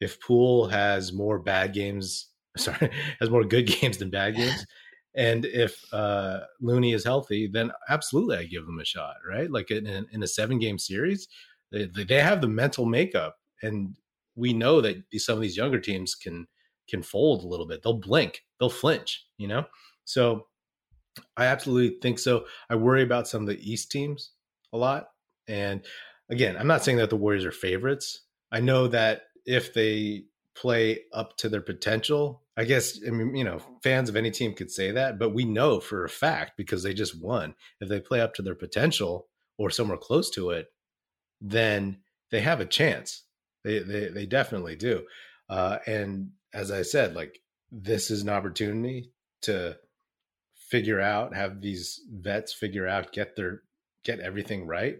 if 0.00 0.20
Poole 0.20 0.66
has 0.66 1.12
more 1.12 1.38
bad 1.38 1.72
games, 1.72 2.28
sorry, 2.56 2.90
has 3.20 3.30
more 3.30 3.44
good 3.44 3.66
games 3.80 3.98
than 3.98 4.10
bad 4.10 4.36
games. 4.36 4.66
And 5.14 5.46
if 5.46 5.82
uh, 5.94 6.40
Looney 6.60 6.92
is 6.92 7.04
healthy, 7.04 7.48
then 7.50 7.72
absolutely 7.88 8.36
I 8.36 8.44
give 8.44 8.66
them 8.66 8.80
a 8.80 8.84
shot, 8.84 9.16
right? 9.26 9.50
Like 9.50 9.70
in, 9.70 10.06
in 10.12 10.22
a 10.22 10.26
seven 10.26 10.58
game 10.58 10.78
series, 10.78 11.28
they, 11.72 11.86
they 11.86 12.20
have 12.20 12.42
the 12.42 12.48
mental 12.48 12.84
makeup. 12.84 13.36
And 13.62 13.96
we 14.34 14.52
know 14.52 14.82
that 14.82 15.02
some 15.16 15.36
of 15.36 15.40
these 15.40 15.56
younger 15.56 15.80
teams 15.80 16.14
can 16.14 16.46
can 16.88 17.02
fold 17.02 17.42
a 17.42 17.48
little 17.48 17.66
bit. 17.66 17.82
They'll 17.82 17.98
blink, 17.98 18.42
they'll 18.60 18.70
flinch, 18.70 19.26
you 19.38 19.48
know? 19.48 19.64
So 20.06 20.46
I 21.36 21.46
absolutely 21.46 21.98
think 22.00 22.18
so. 22.18 22.46
I 22.70 22.76
worry 22.76 23.02
about 23.02 23.28
some 23.28 23.42
of 23.42 23.48
the 23.48 23.60
East 23.60 23.90
teams 23.90 24.30
a 24.72 24.78
lot. 24.78 25.08
And 25.48 25.84
again, 26.30 26.56
I'm 26.56 26.66
not 26.66 26.84
saying 26.84 26.98
that 26.98 27.10
the 27.10 27.16
Warriors 27.16 27.44
are 27.44 27.52
favorites. 27.52 28.22
I 28.50 28.60
know 28.60 28.88
that 28.88 29.22
if 29.44 29.74
they 29.74 30.24
play 30.54 31.00
up 31.12 31.36
to 31.38 31.48
their 31.48 31.60
potential, 31.60 32.42
I 32.56 32.64
guess, 32.64 32.98
I 33.06 33.10
mean, 33.10 33.36
you 33.36 33.44
know, 33.44 33.60
fans 33.82 34.08
of 34.08 34.16
any 34.16 34.30
team 34.30 34.54
could 34.54 34.70
say 34.70 34.90
that, 34.92 35.18
but 35.18 35.34
we 35.34 35.44
know 35.44 35.80
for 35.80 36.04
a 36.04 36.08
fact 36.08 36.52
because 36.56 36.82
they 36.82 36.94
just 36.94 37.20
won. 37.20 37.54
If 37.80 37.88
they 37.88 38.00
play 38.00 38.20
up 38.20 38.34
to 38.34 38.42
their 38.42 38.54
potential 38.54 39.28
or 39.58 39.70
somewhere 39.70 39.98
close 39.98 40.30
to 40.30 40.50
it, 40.50 40.68
then 41.40 41.98
they 42.30 42.40
have 42.40 42.60
a 42.60 42.66
chance. 42.66 43.24
They, 43.64 43.80
they, 43.80 44.08
they 44.08 44.26
definitely 44.26 44.76
do. 44.76 45.04
Uh, 45.48 45.78
and 45.86 46.30
as 46.54 46.70
I 46.70 46.82
said, 46.82 47.14
like, 47.14 47.40
this 47.70 48.10
is 48.10 48.22
an 48.22 48.30
opportunity 48.30 49.12
to 49.42 49.76
figure 50.66 51.00
out, 51.00 51.34
have 51.34 51.60
these 51.60 52.00
vets 52.10 52.52
figure 52.52 52.86
out, 52.86 53.12
get 53.12 53.36
their 53.36 53.62
get 54.04 54.20
everything 54.20 54.66
right, 54.66 54.98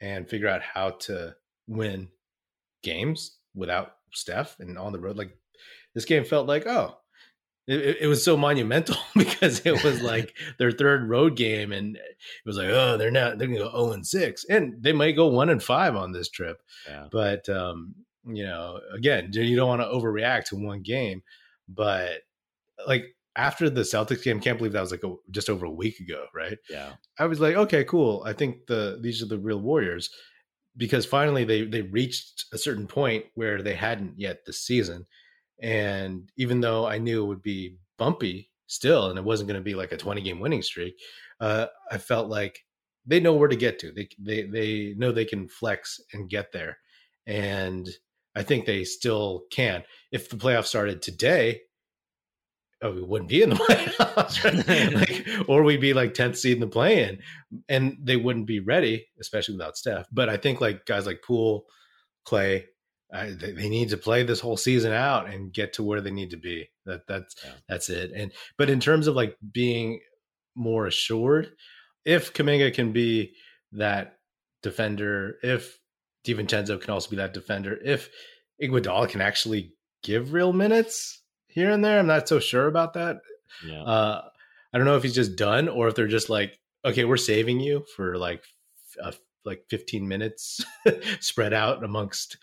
and 0.00 0.28
figure 0.28 0.48
out 0.48 0.62
how 0.62 0.90
to 0.90 1.34
win 1.66 2.08
games 2.82 3.38
without 3.54 3.96
Steph 4.12 4.58
and 4.60 4.78
on 4.78 4.92
the 4.92 5.00
road. 5.00 5.16
Like 5.16 5.36
this 5.94 6.04
game 6.04 6.24
felt 6.24 6.46
like, 6.46 6.66
oh, 6.66 6.96
it, 7.66 7.98
it, 8.00 8.06
was 8.06 8.24
so 8.24 8.36
monumental 8.36 8.96
because 9.16 9.60
it 9.66 9.84
was 9.84 10.00
like 10.00 10.34
their 10.58 10.72
third 10.72 11.08
road 11.08 11.36
game, 11.36 11.72
and 11.72 11.96
it 11.96 12.46
was 12.46 12.56
like, 12.56 12.68
oh, 12.68 12.96
they're 12.96 13.10
not 13.10 13.38
they're 13.38 13.48
gonna 13.48 13.58
go 13.58 13.70
zero 13.70 13.72
oh 13.74 13.92
and 13.92 14.06
six, 14.06 14.44
and 14.44 14.82
they 14.82 14.92
might 14.92 15.16
go 15.16 15.26
one 15.26 15.50
and 15.50 15.62
five 15.62 15.96
on 15.96 16.12
this 16.12 16.28
trip. 16.28 16.60
Yeah. 16.86 17.08
But 17.10 17.48
um, 17.48 17.94
you 18.24 18.44
know, 18.44 18.80
again, 18.94 19.30
you 19.32 19.56
don't 19.56 19.68
want 19.68 19.82
to 19.82 19.88
overreact 19.88 20.46
to 20.46 20.56
one 20.56 20.82
game, 20.82 21.22
but 21.68 22.22
like 22.86 23.14
after 23.36 23.70
the 23.70 23.82
Celtics 23.82 24.22
game, 24.22 24.40
can't 24.40 24.58
believe 24.58 24.72
that 24.72 24.80
was 24.80 24.90
like 24.90 25.04
a, 25.04 25.14
just 25.30 25.48
over 25.48 25.66
a 25.66 25.70
week 25.70 26.00
ago, 26.00 26.26
right? 26.34 26.58
Yeah. 26.68 26.92
I 27.18 27.26
was 27.26 27.40
like, 27.40 27.54
okay, 27.54 27.84
cool. 27.84 28.22
I 28.26 28.32
think 28.32 28.66
the 28.66 28.98
these 29.00 29.22
are 29.22 29.26
the 29.26 29.38
real 29.38 29.60
Warriors 29.60 30.10
because 30.76 31.06
finally 31.06 31.44
they 31.44 31.64
they 31.64 31.82
reached 31.82 32.46
a 32.52 32.58
certain 32.58 32.86
point 32.86 33.26
where 33.34 33.62
they 33.62 33.74
hadn't 33.74 34.18
yet 34.18 34.46
this 34.46 34.60
season, 34.62 35.06
and 35.60 36.30
even 36.36 36.60
though 36.60 36.86
I 36.86 36.98
knew 36.98 37.24
it 37.24 37.26
would 37.28 37.42
be 37.42 37.76
bumpy 37.98 38.50
still, 38.66 39.08
and 39.08 39.18
it 39.18 39.24
wasn't 39.24 39.48
going 39.48 39.60
to 39.60 39.64
be 39.64 39.74
like 39.74 39.92
a 39.92 39.96
twenty 39.96 40.22
game 40.22 40.40
winning 40.40 40.62
streak, 40.62 40.94
uh, 41.40 41.66
I 41.90 41.98
felt 41.98 42.28
like 42.28 42.64
they 43.06 43.20
know 43.20 43.34
where 43.34 43.48
to 43.48 43.56
get 43.56 43.78
to. 43.80 43.92
They 43.92 44.08
they 44.18 44.42
they 44.42 44.94
know 44.96 45.12
they 45.12 45.24
can 45.24 45.48
flex 45.48 46.00
and 46.12 46.30
get 46.30 46.52
there, 46.52 46.78
and 47.26 47.88
I 48.34 48.42
think 48.42 48.66
they 48.66 48.84
still 48.84 49.44
can. 49.50 49.82
If 50.12 50.28
the 50.28 50.36
playoffs 50.36 50.66
started 50.66 51.02
today, 51.02 51.62
oh, 52.82 52.92
we 52.92 53.02
wouldn't 53.02 53.30
be 53.30 53.42
in 53.42 53.50
the 53.50 53.56
playoffs, 53.56 54.44
right? 54.44 54.94
like, 54.94 55.26
or 55.48 55.62
we'd 55.62 55.80
be 55.80 55.94
like 55.94 56.14
10th 56.14 56.36
seed 56.36 56.54
in 56.54 56.60
the 56.60 56.66
play-in, 56.66 57.18
and 57.68 57.96
they 58.02 58.16
wouldn't 58.16 58.46
be 58.46 58.60
ready, 58.60 59.06
especially 59.20 59.54
without 59.54 59.76
Steph. 59.76 60.06
But 60.12 60.28
I 60.28 60.36
think 60.36 60.60
like 60.60 60.86
guys 60.86 61.06
like 61.06 61.22
Poole, 61.22 61.66
Klay, 62.26 62.64
uh, 63.12 63.26
they, 63.38 63.52
they, 63.52 63.68
need 63.70 63.88
to 63.88 63.96
play 63.96 64.22
this 64.22 64.40
whole 64.40 64.58
season 64.58 64.92
out 64.92 65.30
and 65.30 65.52
get 65.52 65.72
to 65.72 65.82
where 65.82 66.02
they 66.02 66.10
need 66.10 66.30
to 66.30 66.36
be. 66.36 66.68
That 66.84 67.06
that's 67.08 67.34
yeah. 67.42 67.52
that's 67.66 67.88
it. 67.88 68.12
And 68.14 68.32
but 68.58 68.68
in 68.68 68.80
terms 68.80 69.06
of 69.06 69.16
like 69.16 69.36
being 69.52 70.00
more 70.54 70.86
assured, 70.86 71.52
if 72.04 72.34
Kuminga 72.34 72.74
can 72.74 72.92
be 72.92 73.32
that 73.72 74.18
defender, 74.62 75.36
if 75.42 75.78
DiVincenzo 76.26 76.78
can 76.80 76.90
also 76.90 77.08
be 77.08 77.16
that 77.16 77.32
defender, 77.32 77.78
if 77.82 78.10
Iguodala 78.62 79.08
can 79.08 79.22
actually 79.22 79.72
give 80.02 80.32
real 80.34 80.52
minutes, 80.52 81.22
here 81.58 81.70
and 81.70 81.84
there. 81.84 81.98
I'm 81.98 82.06
not 82.06 82.28
so 82.28 82.38
sure 82.38 82.66
about 82.66 82.94
that. 82.94 83.18
Yeah. 83.66 83.82
Uh, 83.82 84.22
I 84.72 84.78
don't 84.78 84.86
know 84.86 84.96
if 84.96 85.02
he's 85.02 85.14
just 85.14 85.36
done 85.36 85.68
or 85.68 85.88
if 85.88 85.94
they're 85.94 86.06
just 86.06 86.30
like, 86.30 86.58
okay, 86.84 87.04
we're 87.04 87.16
saving 87.16 87.60
you 87.60 87.84
for 87.96 88.16
like 88.16 88.44
a, 89.02 89.12
like 89.44 89.64
15 89.70 90.06
minutes 90.06 90.64
spread 91.20 91.52
out 91.52 91.82
amongst 91.82 92.36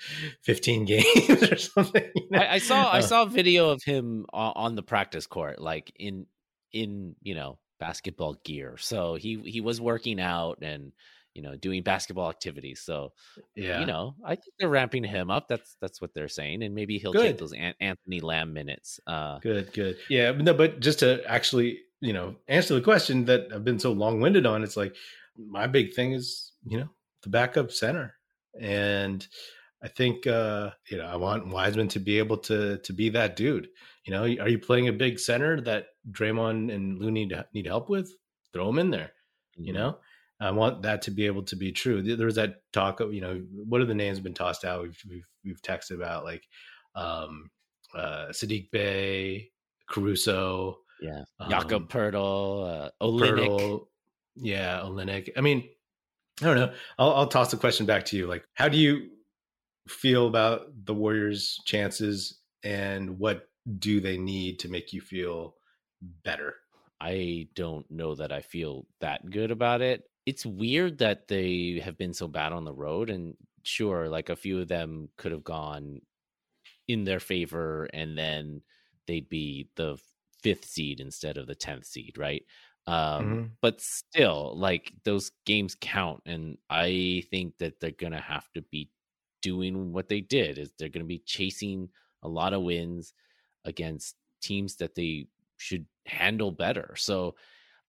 15 0.43 0.85
games 0.85 1.51
or 1.51 1.55
something. 1.55 2.09
You 2.15 2.27
know? 2.31 2.39
I, 2.39 2.55
I, 2.55 2.57
saw 2.57 2.91
I 2.91 2.99
uh. 2.99 3.01
saw 3.01 3.23
a 3.23 3.29
video 3.29 3.69
of 3.69 3.83
him 3.83 4.25
on 4.33 4.75
the 4.75 4.83
practice 4.83 5.27
court, 5.27 5.61
like 5.61 5.91
in 5.97 6.25
in 6.73 7.15
you 7.21 7.35
know 7.35 7.57
basketball 7.79 8.35
gear. 8.43 8.75
So 8.77 9.15
he 9.15 9.41
he 9.45 9.61
was 9.61 9.79
working 9.79 10.19
out 10.19 10.59
and 10.61 10.91
you 11.35 11.41
know 11.41 11.55
doing 11.55 11.83
basketball 11.83 12.29
activities. 12.29 12.81
So 12.81 13.11
yeah, 13.55 13.79
you 13.81 13.85
know 13.85 14.15
I 14.25 14.35
think 14.35 14.53
they're 14.57 14.69
ramping 14.69 15.03
him 15.03 15.29
up. 15.29 15.47
That's 15.47 15.75
that's 15.81 16.01
what 16.01 16.13
they're 16.15 16.29
saying, 16.29 16.63
and 16.63 16.73
maybe 16.73 16.97
he'll 16.97 17.11
good. 17.11 17.21
take 17.21 17.37
those 17.37 17.53
An- 17.53 17.75
Anthony 17.79 18.21
Lamb 18.21 18.53
minutes. 18.53 18.99
Uh, 19.05 19.37
good, 19.39 19.71
good. 19.73 19.97
Yeah, 20.09 20.31
no, 20.31 20.53
but 20.53 20.79
just 20.79 20.99
to 20.99 21.21
actually 21.29 21.79
you 21.99 22.13
know 22.13 22.35
answer 22.47 22.73
the 22.73 22.81
question 22.81 23.25
that 23.25 23.49
I've 23.53 23.65
been 23.65 23.79
so 23.79 23.91
long 23.91 24.21
winded 24.21 24.45
on, 24.45 24.63
it's 24.63 24.77
like 24.77 24.95
my 25.37 25.67
big 25.67 25.93
thing 25.93 26.13
is 26.13 26.53
you 26.65 26.79
know 26.79 26.89
the 27.21 27.29
backup 27.29 27.71
center 27.71 28.15
and. 28.59 29.27
I 29.83 29.87
think 29.87 30.25
uh, 30.25 30.71
you 30.89 30.97
know 30.97 31.05
I 31.05 31.15
want 31.15 31.47
Wiseman 31.47 31.89
to 31.89 31.99
be 31.99 32.17
able 32.17 32.37
to 32.37 32.79
to 32.79 32.93
be 32.93 33.09
that 33.09 33.35
dude. 33.35 33.67
You 34.05 34.13
know, 34.13 34.23
are 34.23 34.49
you 34.49 34.57
playing 34.57 34.87
a 34.87 34.93
big 34.93 35.19
center 35.19 35.61
that 35.61 35.87
Draymond 36.09 36.73
and 36.73 36.97
Looney 36.97 37.25
need, 37.25 37.43
need 37.53 37.67
help 37.67 37.87
with? 37.87 38.11
Throw 38.51 38.69
him 38.69 38.79
in 38.79 38.89
there. 38.89 39.11
Mm-hmm. 39.59 39.63
You 39.65 39.73
know, 39.73 39.97
I 40.39 40.51
want 40.51 40.81
that 40.81 41.01
to 41.03 41.11
be 41.11 41.25
able 41.25 41.43
to 41.43 41.55
be 41.55 41.71
true. 41.71 42.01
There 42.01 42.25
was 42.25 42.35
that 42.35 42.61
talk 42.73 42.99
of 42.99 43.13
you 43.13 43.21
know 43.21 43.41
what 43.51 43.81
are 43.81 43.85
the 43.85 43.95
names 43.95 44.19
been 44.19 44.33
tossed 44.33 44.65
out? 44.65 44.83
We've 44.83 45.01
we've, 45.09 45.27
we've 45.43 45.61
texted 45.61 45.95
about 45.95 46.25
like 46.25 46.43
um, 46.95 47.49
uh, 47.93 48.27
Saddiq 48.31 48.69
Bey, 48.71 49.51
Caruso, 49.89 50.79
yeah, 51.01 51.23
um, 51.39 51.49
Jakob 51.49 51.89
Poeltl, 51.89 52.87
uh, 52.87 52.89
Olynyk. 53.01 53.85
yeah, 54.35 54.79
Olynyk. 54.79 55.29
I 55.37 55.41
mean, 55.41 55.69
I 56.41 56.45
don't 56.45 56.55
know. 56.57 56.73
I'll, 56.99 57.13
I'll 57.13 57.27
toss 57.27 57.51
the 57.51 57.57
question 57.57 57.85
back 57.85 58.05
to 58.05 58.17
you. 58.17 58.27
Like, 58.27 58.45
how 58.55 58.67
do 58.67 58.77
you 58.77 59.09
feel 59.87 60.27
about 60.27 60.85
the 60.85 60.93
Warriors' 60.93 61.61
chances, 61.65 62.39
and 62.63 63.19
what 63.19 63.47
do 63.79 64.01
they 64.01 64.17
need 64.17 64.59
to 64.59 64.69
make 64.69 64.91
you 64.91 64.99
feel 64.99 65.55
better? 66.23 66.55
I 66.99 67.47
don't 67.55 67.89
know 67.89 68.15
that 68.15 68.31
I 68.31 68.41
feel 68.41 68.85
that 68.99 69.29
good 69.29 69.51
about 69.51 69.81
it. 69.81 70.03
It's 70.25 70.45
weird 70.45 70.97
that 70.99 71.27
they 71.27 71.81
have 71.83 71.97
been 71.97 72.13
so 72.13 72.27
bad 72.27 72.51
on 72.51 72.65
the 72.65 72.73
road. 72.73 73.09
And 73.09 73.35
sure, 73.63 74.09
like 74.09 74.29
a 74.29 74.35
few 74.35 74.59
of 74.59 74.67
them 74.67 75.09
could 75.17 75.31
have 75.31 75.43
gone 75.43 76.01
in 76.87 77.03
their 77.03 77.19
favor 77.19 77.87
and 77.93 78.17
then 78.17 78.61
they'd 79.07 79.29
be 79.29 79.69
the 79.75 79.97
fifth 80.41 80.65
seed 80.65 80.99
instead 80.99 81.37
of 81.37 81.47
the 81.47 81.55
10th 81.55 81.85
seed, 81.85 82.17
right? 82.17 82.43
Um, 82.87 82.95
mm-hmm. 82.95 83.43
But 83.61 83.81
still, 83.81 84.53
like 84.57 84.93
those 85.03 85.31
games 85.45 85.75
count. 85.79 86.21
And 86.25 86.57
I 86.69 87.23
think 87.31 87.57
that 87.57 87.79
they're 87.79 87.91
going 87.91 88.13
to 88.13 88.19
have 88.19 88.47
to 88.53 88.61
be 88.63 88.89
doing 89.41 89.93
what 89.93 90.09
they 90.09 90.21
did 90.21 90.57
is 90.57 90.71
they're 90.77 90.89
going 90.89 91.03
to 91.03 91.07
be 91.07 91.21
chasing 91.25 91.89
a 92.23 92.27
lot 92.27 92.53
of 92.53 92.63
wins 92.63 93.13
against 93.63 94.15
teams 94.41 94.75
that 94.77 94.95
they 94.95 95.27
should 95.57 95.85
handle 96.05 96.51
better. 96.51 96.93
So 96.97 97.35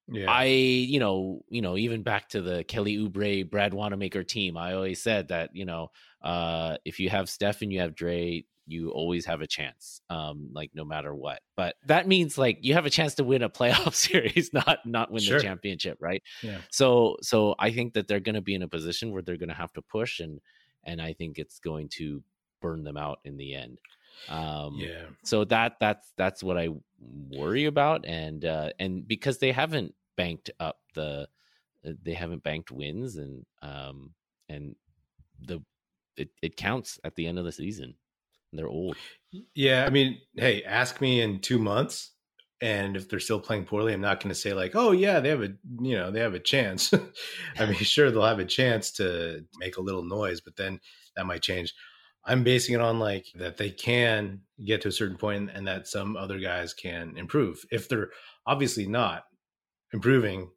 yeah. 0.08 0.30
I, 0.30 0.44
you 0.44 1.00
know, 1.00 1.42
you 1.48 1.62
know, 1.62 1.76
even 1.76 2.02
back 2.02 2.28
to 2.30 2.40
the 2.40 2.64
Kelly 2.64 2.96
Oubre, 2.96 3.48
Brad 3.48 3.75
Wanamaker 3.75 4.22
team, 4.22 4.56
I 4.56 4.75
always 4.75 5.02
said 5.02 5.28
that, 5.28 5.50
you 5.54 5.64
know, 5.64 5.90
uh, 6.22 6.76
if 6.84 7.00
you 7.00 7.10
have 7.10 7.28
Steph 7.28 7.62
and 7.62 7.72
you 7.72 7.80
have 7.80 7.94
Dre, 7.94 8.44
you 8.66 8.90
always 8.90 9.25
have 9.26 9.40
a 9.40 9.46
chance, 9.46 10.00
um, 10.10 10.50
like 10.52 10.70
no 10.75 10.84
matter 10.84 11.14
what. 11.14 11.40
But 11.56 11.76
that 11.86 12.08
means 12.08 12.36
like 12.36 12.58
you 12.62 12.75
have 12.75 12.86
a 12.86 12.90
chance 12.90 13.14
to 13.16 13.25
win 13.25 13.42
a 13.42 13.48
playoff 13.50 13.94
series, 13.94 14.52
not 14.52 14.78
not 14.84 15.10
win 15.10 15.22
sure. 15.22 15.38
the 15.38 15.44
championship, 15.44 15.98
right? 16.00 16.22
Yeah. 16.42 16.58
So 16.70 17.16
so 17.22 17.54
I 17.58 17.70
think 17.70 17.94
that 17.94 18.08
they're 18.08 18.20
going 18.20 18.34
to 18.34 18.40
be 18.40 18.54
in 18.54 18.62
a 18.62 18.68
position 18.68 19.12
where 19.12 19.22
they're 19.22 19.36
going 19.36 19.48
to 19.50 19.54
have 19.54 19.72
to 19.75 19.82
push, 19.82 20.20
and 20.20 20.40
and 20.84 21.00
I 21.00 21.12
think 21.12 21.38
it's 21.38 21.60
going 21.60 21.88
to 21.96 22.22
burn 22.60 22.84
them 22.84 22.96
out 22.96 23.20
in 23.25 23.36
the 23.36 23.54
end. 23.54 23.78
Um, 24.28 24.76
yeah. 24.76 25.04
So 25.25 25.44
that 25.44 25.76
that's 25.80 26.12
that's 26.16 26.42
what 26.42 26.58
I 26.58 26.68
worry 27.30 27.66
about, 27.66 28.04
and 28.06 28.44
uh, 28.44 28.70
and 28.78 29.06
because 29.06 29.38
they 29.38 29.52
haven't 29.52 29.94
banked 30.16 30.50
up 30.58 30.78
the, 30.94 31.28
uh, 31.87 31.92
they 32.02 32.14
haven't 32.14 32.42
banked 32.42 32.70
wins, 32.70 33.16
and 33.16 33.44
um, 33.62 34.14
and 34.49 34.76
the 35.40 35.62
it, 36.16 36.30
it 36.42 36.56
counts 36.56 36.99
at 37.04 37.14
the 37.14 37.26
end 37.26 37.38
of 37.38 37.44
the 37.44 37.52
season. 37.52 37.94
They're 38.52 38.68
old. 38.68 38.96
Yeah, 39.54 39.85
I 39.85 39.90
mean, 39.90 40.18
hey, 40.35 40.62
ask 40.62 41.00
me 41.00 41.20
in 41.20 41.40
two 41.40 41.58
months, 41.58 42.12
and 42.61 42.96
if 42.96 43.08
they're 43.08 43.20
still 43.20 43.40
playing 43.40 43.64
poorly, 43.64 43.92
I'm 43.92 44.00
not 44.00 44.20
going 44.20 44.30
to 44.30 44.40
say 44.40 44.54
like, 44.54 44.75
oh 44.75 44.92
yeah, 44.92 45.20
they 45.20 45.28
have 45.28 45.42
a 45.42 45.52
you 45.80 45.96
know 45.96 46.11
they 46.11 46.20
have 46.20 46.35
a 46.35 46.40
chance. 46.40 46.92
I 47.58 47.66
mean, 47.66 47.75
sure 47.75 48.11
they'll 48.11 48.23
have 48.23 48.38
a 48.38 48.44
chance 48.44 48.92
to 48.92 49.44
make 49.58 49.76
a 49.76 49.82
little 49.82 50.04
noise, 50.04 50.40
but 50.40 50.56
then 50.56 50.80
that 51.16 51.26
might 51.26 51.42
change. 51.42 51.75
I'm 52.26 52.42
basing 52.42 52.75
it 52.75 52.80
on 52.80 52.99
like 52.99 53.26
that 53.37 53.56
they 53.56 53.71
can 53.71 54.40
get 54.64 54.80
to 54.83 54.88
a 54.88 54.92
certain 54.92 55.16
point 55.16 55.50
and 55.54 55.66
that 55.66 55.87
some 55.87 56.16
other 56.16 56.38
guys 56.38 56.75
can 56.75 57.16
improve. 57.16 57.64
If 57.71 57.88
they're 57.88 58.11
obviously 58.47 58.87
not 58.87 59.25
improving, 59.92 60.50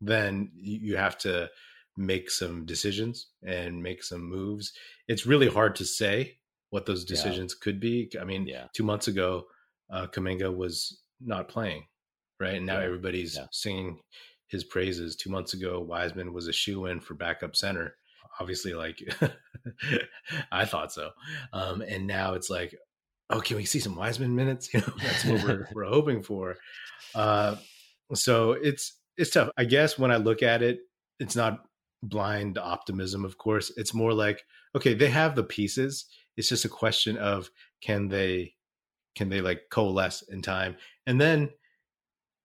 then 0.00 0.50
you 0.54 0.96
have 0.96 1.18
to 1.18 1.50
make 1.96 2.30
some 2.30 2.64
decisions 2.64 3.30
and 3.44 3.82
make 3.82 4.04
some 4.04 4.22
moves. 4.22 4.72
It's 5.08 5.26
really 5.26 5.48
hard 5.48 5.74
to 5.76 5.84
say 5.84 6.38
what 6.70 6.86
those 6.86 7.04
decisions 7.04 7.54
yeah. 7.54 7.64
could 7.64 7.80
be. 7.80 8.10
I 8.20 8.24
mean, 8.24 8.46
yeah. 8.46 8.66
two 8.72 8.84
months 8.84 9.08
ago, 9.08 9.46
uh, 9.90 10.06
Kuminga 10.06 10.54
was 10.54 11.02
not 11.20 11.48
playing, 11.48 11.86
right? 12.38 12.54
And 12.54 12.66
now 12.66 12.78
yeah. 12.78 12.84
everybody's 12.84 13.36
singing 13.50 13.98
his 14.46 14.62
praises. 14.62 15.16
Two 15.16 15.30
months 15.30 15.54
ago, 15.54 15.80
Wiseman 15.80 16.32
was 16.32 16.46
a 16.46 16.52
shoe 16.52 16.86
in 16.86 17.00
for 17.00 17.14
backup 17.14 17.56
center 17.56 17.96
obviously 18.40 18.74
like 18.74 19.00
I 20.52 20.64
thought 20.64 20.92
so. 20.92 21.10
Um, 21.52 21.82
and 21.82 22.06
now 22.06 22.34
it's 22.34 22.50
like, 22.50 22.74
oh, 23.30 23.40
can 23.40 23.56
we 23.56 23.64
see 23.64 23.80
some 23.80 23.96
Wiseman 23.96 24.34
minutes? 24.34 24.68
You 24.74 24.80
know, 24.80 24.92
that's 25.02 25.24
what 25.24 25.44
we're 25.44 25.68
we're 25.74 25.84
hoping 25.84 26.22
for. 26.22 26.56
Uh, 27.14 27.56
so 28.14 28.52
it's 28.52 28.98
it's 29.16 29.30
tough. 29.30 29.50
I 29.56 29.64
guess 29.64 29.98
when 29.98 30.10
I 30.10 30.16
look 30.16 30.42
at 30.42 30.62
it, 30.62 30.80
it's 31.18 31.36
not 31.36 31.64
blind 32.02 32.58
optimism. 32.58 33.24
Of 33.24 33.38
course, 33.38 33.72
it's 33.76 33.94
more 33.94 34.12
like 34.12 34.42
okay, 34.76 34.94
they 34.94 35.10
have 35.10 35.34
the 35.34 35.44
pieces. 35.44 36.06
It's 36.36 36.48
just 36.48 36.64
a 36.64 36.68
question 36.68 37.16
of 37.16 37.50
can 37.82 38.08
they 38.08 38.54
can 39.16 39.28
they 39.28 39.40
like 39.40 39.62
coalesce 39.70 40.22
in 40.30 40.42
time, 40.42 40.76
and 41.06 41.20
then 41.20 41.50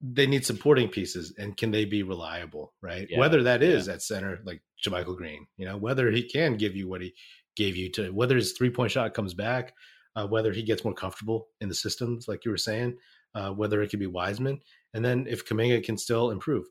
they 0.06 0.28
need 0.28 0.46
supporting 0.46 0.90
pieces 0.90 1.34
and 1.38 1.56
can 1.56 1.72
they 1.72 1.86
be 1.86 2.04
reliable, 2.04 2.74
right? 2.82 3.08
Yeah, 3.10 3.20
whether 3.20 3.44
that 3.44 3.64
is 3.64 3.88
yeah. 3.88 3.94
at 3.94 4.02
center, 4.02 4.42
like 4.44 4.62
JaMychal 4.86 5.16
Green, 5.16 5.48
you 5.56 5.66
know, 5.66 5.78
whether 5.78 6.12
he 6.12 6.28
can 6.28 6.58
give 6.58 6.76
you 6.76 6.90
what 6.90 7.02
he 7.02 7.14
gave 7.56 7.78
you 7.78 7.90
to, 7.94 8.10
whether 8.10 8.36
his 8.36 8.52
three 8.52 8.70
point 8.70 8.92
shot 8.92 9.14
comes 9.14 9.34
back, 9.34 9.74
uh, 10.18 10.28
whether 10.28 10.52
he 10.52 10.62
gets 10.62 10.84
more 10.84 10.94
comfortable 10.94 11.48
in 11.62 11.70
the 11.70 11.76
systems, 11.76 12.28
like 12.28 12.44
you 12.44 12.52
were 12.52 12.58
saying, 12.58 12.98
uh, 13.34 13.52
whether 13.52 13.82
it 13.82 13.90
could 13.90 14.00
be 14.00 14.08
Wiseman, 14.08 14.60
and 14.94 15.06
then 15.06 15.26
if 15.28 15.46
Kuminga 15.46 15.84
can 15.84 15.98
still 15.98 16.32
improve. 16.32 16.66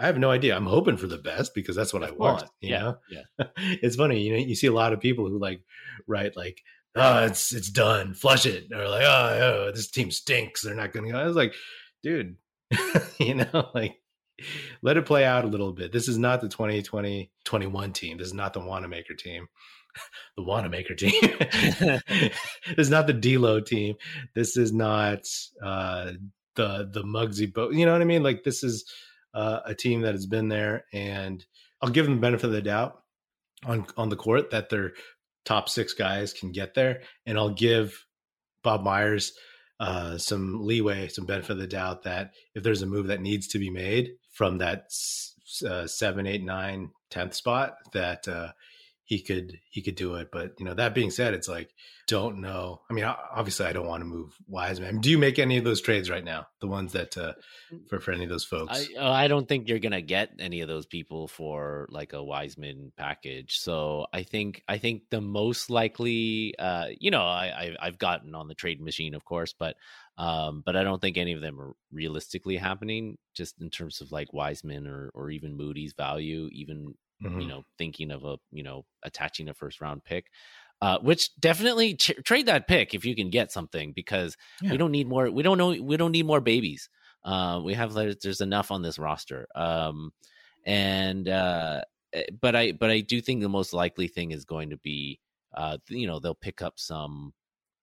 I 0.00 0.06
have 0.06 0.18
no 0.18 0.30
idea. 0.30 0.56
I'm 0.56 0.64
hoping 0.64 0.96
for 0.96 1.08
the 1.08 1.18
best 1.18 1.54
because 1.54 1.74
that's 1.74 1.92
what 1.92 2.04
of 2.04 2.10
I 2.10 2.12
course. 2.12 2.42
want. 2.42 2.52
You 2.60 2.70
yeah, 2.70 2.78
know, 2.78 2.98
yeah. 3.10 3.46
it's 3.56 3.96
funny. 3.96 4.20
You 4.20 4.32
know, 4.32 4.38
you 4.38 4.54
see 4.54 4.68
a 4.68 4.72
lot 4.72 4.92
of 4.92 5.00
people 5.00 5.28
who 5.28 5.40
like 5.40 5.60
write 6.06 6.36
like, 6.36 6.62
"Oh, 6.94 7.24
it's 7.24 7.52
it's 7.52 7.68
done, 7.68 8.14
flush 8.14 8.46
it," 8.46 8.72
or 8.72 8.88
like, 8.88 9.02
"Oh, 9.04 9.66
oh 9.66 9.72
this 9.74 9.90
team 9.90 10.12
stinks. 10.12 10.62
They're 10.62 10.76
not 10.76 10.92
going 10.92 11.10
to." 11.10 11.18
I 11.18 11.24
was 11.24 11.34
like, 11.34 11.52
dude, 12.04 12.36
you 13.18 13.34
know, 13.34 13.70
like 13.74 14.00
let 14.82 14.96
it 14.96 15.06
play 15.06 15.24
out 15.24 15.44
a 15.44 15.48
little 15.48 15.72
bit. 15.72 15.92
This 15.92 16.08
is 16.08 16.18
not 16.18 16.40
the 16.40 16.48
2020 16.48 17.30
21 17.44 17.92
team. 17.92 18.18
This 18.18 18.28
is 18.28 18.34
not 18.34 18.52
the 18.52 18.60
Wanamaker 18.60 19.14
team. 19.14 19.48
the 20.36 20.42
Wanamaker 20.42 20.94
team. 20.94 21.20
this 21.40 22.32
is 22.76 22.90
not 22.90 23.06
the 23.06 23.12
D'Lo 23.12 23.60
team. 23.60 23.96
This 24.34 24.56
is 24.56 24.72
not 24.72 25.20
uh, 25.62 26.12
the 26.54 26.88
the 26.90 27.02
Muggsy 27.02 27.52
boat. 27.52 27.74
You 27.74 27.86
know 27.86 27.92
what 27.92 28.02
I 28.02 28.06
mean? 28.06 28.22
Like 28.22 28.44
this 28.44 28.62
is 28.62 28.84
uh, 29.34 29.60
a 29.64 29.74
team 29.74 30.02
that 30.02 30.14
has 30.14 30.26
been 30.26 30.48
there, 30.48 30.84
and 30.92 31.44
I'll 31.80 31.90
give 31.90 32.06
them 32.06 32.16
the 32.16 32.20
benefit 32.20 32.46
of 32.46 32.52
the 32.52 32.62
doubt 32.62 33.00
on 33.64 33.86
on 33.96 34.08
the 34.08 34.16
court 34.16 34.50
that 34.50 34.68
their 34.68 34.92
top 35.44 35.68
six 35.68 35.94
guys 35.94 36.32
can 36.32 36.52
get 36.52 36.74
there, 36.74 37.02
and 37.26 37.38
I'll 37.38 37.50
give 37.50 38.04
Bob 38.62 38.82
Myers 38.82 39.32
uh, 39.80 40.18
some 40.18 40.66
leeway, 40.66 41.08
some 41.08 41.26
benefit 41.26 41.52
of 41.52 41.58
the 41.58 41.66
doubt 41.66 42.02
that 42.02 42.32
if 42.54 42.62
there's 42.62 42.82
a 42.82 42.86
move 42.86 43.06
that 43.08 43.20
needs 43.20 43.46
to 43.48 43.58
be 43.58 43.70
made 43.70 44.12
from 44.32 44.58
that 44.58 44.90
uh, 45.66 45.86
seven, 45.86 46.26
eight, 46.26 46.44
nine, 46.44 46.90
tenth 47.10 47.34
spot, 47.34 47.76
that 47.92 48.26
uh, 48.28 48.52
he 49.08 49.22
could 49.22 49.58
he 49.70 49.80
could 49.80 49.94
do 49.94 50.16
it. 50.16 50.28
But 50.30 50.52
you 50.58 50.66
know, 50.66 50.74
that 50.74 50.94
being 50.94 51.10
said, 51.10 51.32
it's 51.32 51.48
like 51.48 51.70
don't 52.06 52.42
know. 52.42 52.82
I 52.90 52.92
mean, 52.92 53.06
obviously, 53.06 53.64
I 53.64 53.72
don't 53.72 53.86
want 53.86 54.02
to 54.02 54.04
move 54.04 54.36
Wiseman. 54.46 55.00
Do 55.00 55.10
you 55.10 55.16
make 55.16 55.38
any 55.38 55.56
of 55.56 55.64
those 55.64 55.80
trades 55.80 56.10
right 56.10 56.22
now? 56.22 56.46
The 56.60 56.66
ones 56.66 56.92
that 56.92 57.16
uh, 57.16 57.32
mm. 57.72 57.88
for 57.88 58.00
for 58.00 58.12
any 58.12 58.24
of 58.24 58.28
those 58.30 58.44
folks? 58.44 58.86
I, 58.94 59.00
uh, 59.00 59.10
I 59.10 59.28
don't 59.28 59.48
think 59.48 59.66
you're 59.66 59.78
gonna 59.78 60.02
get 60.02 60.32
any 60.38 60.60
of 60.60 60.68
those 60.68 60.84
people 60.84 61.26
for 61.26 61.88
like 61.90 62.12
a 62.12 62.22
Wiseman 62.22 62.92
package. 62.98 63.60
So 63.60 64.08
I 64.12 64.24
think 64.24 64.62
I 64.68 64.76
think 64.76 65.04
the 65.08 65.22
most 65.22 65.70
likely, 65.70 66.54
uh, 66.58 66.88
you 67.00 67.10
know, 67.10 67.22
I, 67.22 67.76
I 67.80 67.86
have 67.86 67.98
gotten 67.98 68.34
on 68.34 68.46
the 68.46 68.54
trade 68.54 68.82
machine, 68.82 69.14
of 69.14 69.24
course, 69.24 69.54
but 69.58 69.76
um, 70.18 70.62
but 70.66 70.76
I 70.76 70.82
don't 70.82 71.00
think 71.00 71.16
any 71.16 71.32
of 71.32 71.40
them 71.40 71.58
are 71.58 71.74
realistically 71.90 72.58
happening. 72.58 73.16
Just 73.32 73.58
in 73.58 73.70
terms 73.70 74.02
of 74.02 74.12
like 74.12 74.34
Wiseman 74.34 74.86
or 74.86 75.10
or 75.14 75.30
even 75.30 75.56
Moody's 75.56 75.94
value, 75.94 76.50
even 76.52 76.92
mm-hmm. 77.22 77.40
you 77.40 77.48
know 77.48 77.64
thinking 77.76 78.10
of 78.10 78.24
a 78.24 78.36
you 78.50 78.62
know 78.62 78.84
attaching 79.02 79.48
a 79.48 79.54
first 79.54 79.80
round 79.80 80.04
pick. 80.04 80.26
Uh, 80.80 80.96
which 81.00 81.34
definitely 81.40 81.92
trade 81.94 82.46
that 82.46 82.68
pick 82.68 82.94
if 82.94 83.04
you 83.04 83.16
can 83.16 83.30
get 83.30 83.50
something 83.50 83.92
because 83.92 84.36
yeah. 84.62 84.70
we 84.70 84.76
don't 84.76 84.92
need 84.92 85.08
more. 85.08 85.28
We 85.28 85.42
don't 85.42 85.58
know. 85.58 85.70
We 85.70 85.96
don't 85.96 86.12
need 86.12 86.24
more 86.24 86.40
babies. 86.40 86.88
Uh, 87.24 87.60
we 87.64 87.74
have 87.74 87.94
there's 87.94 88.40
enough 88.40 88.70
on 88.70 88.80
this 88.80 88.96
roster. 88.96 89.48
Um, 89.56 90.12
and 90.64 91.28
uh, 91.28 91.80
eh, 92.12 92.24
but 92.40 92.54
I 92.54 92.72
but 92.72 92.90
I 92.90 93.00
do 93.00 93.20
think 93.20 93.42
the 93.42 93.48
most 93.48 93.72
likely 93.72 94.08
thing 94.08 94.30
is 94.30 94.44
going 94.44 94.70
to 94.70 94.76
be 94.76 95.18
uh, 95.56 95.78
you 95.88 96.06
know 96.06 96.20
they'll 96.20 96.34
pick 96.34 96.62
up 96.62 96.74
some 96.76 97.32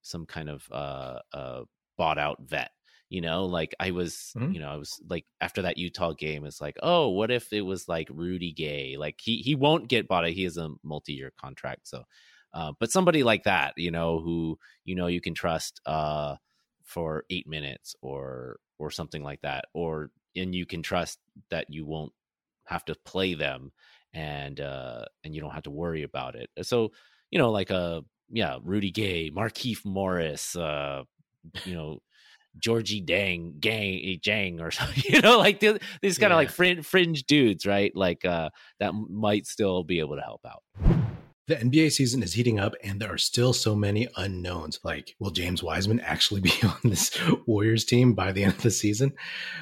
some 0.01 0.25
kind 0.25 0.49
of 0.49 0.63
uh, 0.71 1.19
uh, 1.33 1.61
bought 1.97 2.17
out 2.17 2.37
vet 2.41 2.71
you 3.15 3.21
know 3.21 3.45
like 3.45 3.73
i 3.79 3.91
was 3.91 4.33
mm-hmm. 4.35 4.51
you 4.51 4.59
know 4.59 4.67
i 4.67 4.75
was 4.75 5.01
like 5.09 5.25
after 5.39 5.61
that 5.61 5.77
utah 5.77 6.11
game 6.11 6.43
it's 6.43 6.59
like 6.59 6.75
oh 6.83 7.07
what 7.07 7.31
if 7.31 7.53
it 7.53 7.61
was 7.61 7.87
like 7.87 8.09
rudy 8.11 8.51
gay? 8.51 8.97
Like 8.97 9.21
he 9.23 9.37
he 9.37 9.55
won't 9.55 9.87
get 9.87 10.09
bought 10.09 10.27
he 10.27 10.43
has 10.43 10.57
a 10.57 10.69
multi-year 10.83 11.31
contract 11.39 11.87
so 11.87 12.03
uh, 12.53 12.73
but 12.77 12.91
somebody 12.91 13.23
like 13.23 13.43
that 13.43 13.73
you 13.77 13.89
know 13.89 14.19
who 14.19 14.59
you 14.83 14.95
know 14.95 15.07
you 15.07 15.21
can 15.21 15.33
trust 15.33 15.79
uh 15.85 16.35
for 16.83 17.23
eight 17.29 17.47
minutes 17.47 17.95
or 18.01 18.57
or 18.79 18.91
something 18.91 19.23
like 19.23 19.41
that 19.43 19.63
or 19.73 20.11
and 20.35 20.53
you 20.53 20.65
can 20.65 20.81
trust 20.81 21.19
that 21.49 21.67
you 21.69 21.85
won't 21.85 22.11
have 22.65 22.83
to 22.83 22.95
play 23.05 23.33
them 23.33 23.71
and 24.13 24.59
uh 24.59 25.05
and 25.23 25.33
you 25.33 25.39
don't 25.39 25.53
have 25.53 25.63
to 25.63 25.71
worry 25.71 26.03
about 26.03 26.35
it. 26.35 26.49
So 26.63 26.91
you 27.31 27.39
know 27.39 27.51
like 27.51 27.69
a 27.69 27.75
uh, 27.75 28.01
yeah 28.29 28.57
rudy 28.61 28.91
gay 28.91 29.29
markieff 29.29 29.85
morris 29.85 30.55
uh 30.55 31.03
you 31.63 31.75
know 31.75 32.01
Georgie 32.59 33.01
Dang 33.01 33.55
Gang 33.59 33.99
eh, 34.03 34.17
Jang 34.21 34.59
or 34.59 34.71
something, 34.71 35.03
you 35.07 35.21
know, 35.21 35.37
like 35.37 35.59
these, 35.59 35.77
these 36.01 36.17
kind 36.17 36.31
of 36.31 36.37
yeah. 36.37 36.41
like 36.41 36.49
fringe, 36.49 36.85
fringe 36.85 37.23
dudes, 37.23 37.65
right? 37.65 37.91
Like 37.95 38.25
uh, 38.25 38.49
that 38.79 38.93
might 38.93 39.45
still 39.45 39.83
be 39.83 39.99
able 39.99 40.15
to 40.15 40.21
help 40.21 40.41
out. 40.45 40.94
The 41.47 41.57
NBA 41.57 41.91
season 41.91 42.23
is 42.23 42.33
heating 42.33 42.59
up, 42.59 42.73
and 42.83 42.99
there 42.99 43.13
are 43.13 43.19
still 43.19 43.53
so 43.53 43.75
many 43.75 44.07
unknowns. 44.15 44.79
Like, 44.83 45.15
will 45.19 45.29
James 45.29 45.61
Wiseman 45.61 45.99
actually 45.99 46.41
be 46.41 46.51
on 46.63 46.77
this 46.83 47.15
Warriors 47.45 47.85
team 47.85 48.13
by 48.13 48.31
the 48.31 48.43
end 48.43 48.53
of 48.53 48.63
the 48.63 48.71
season? 48.71 49.13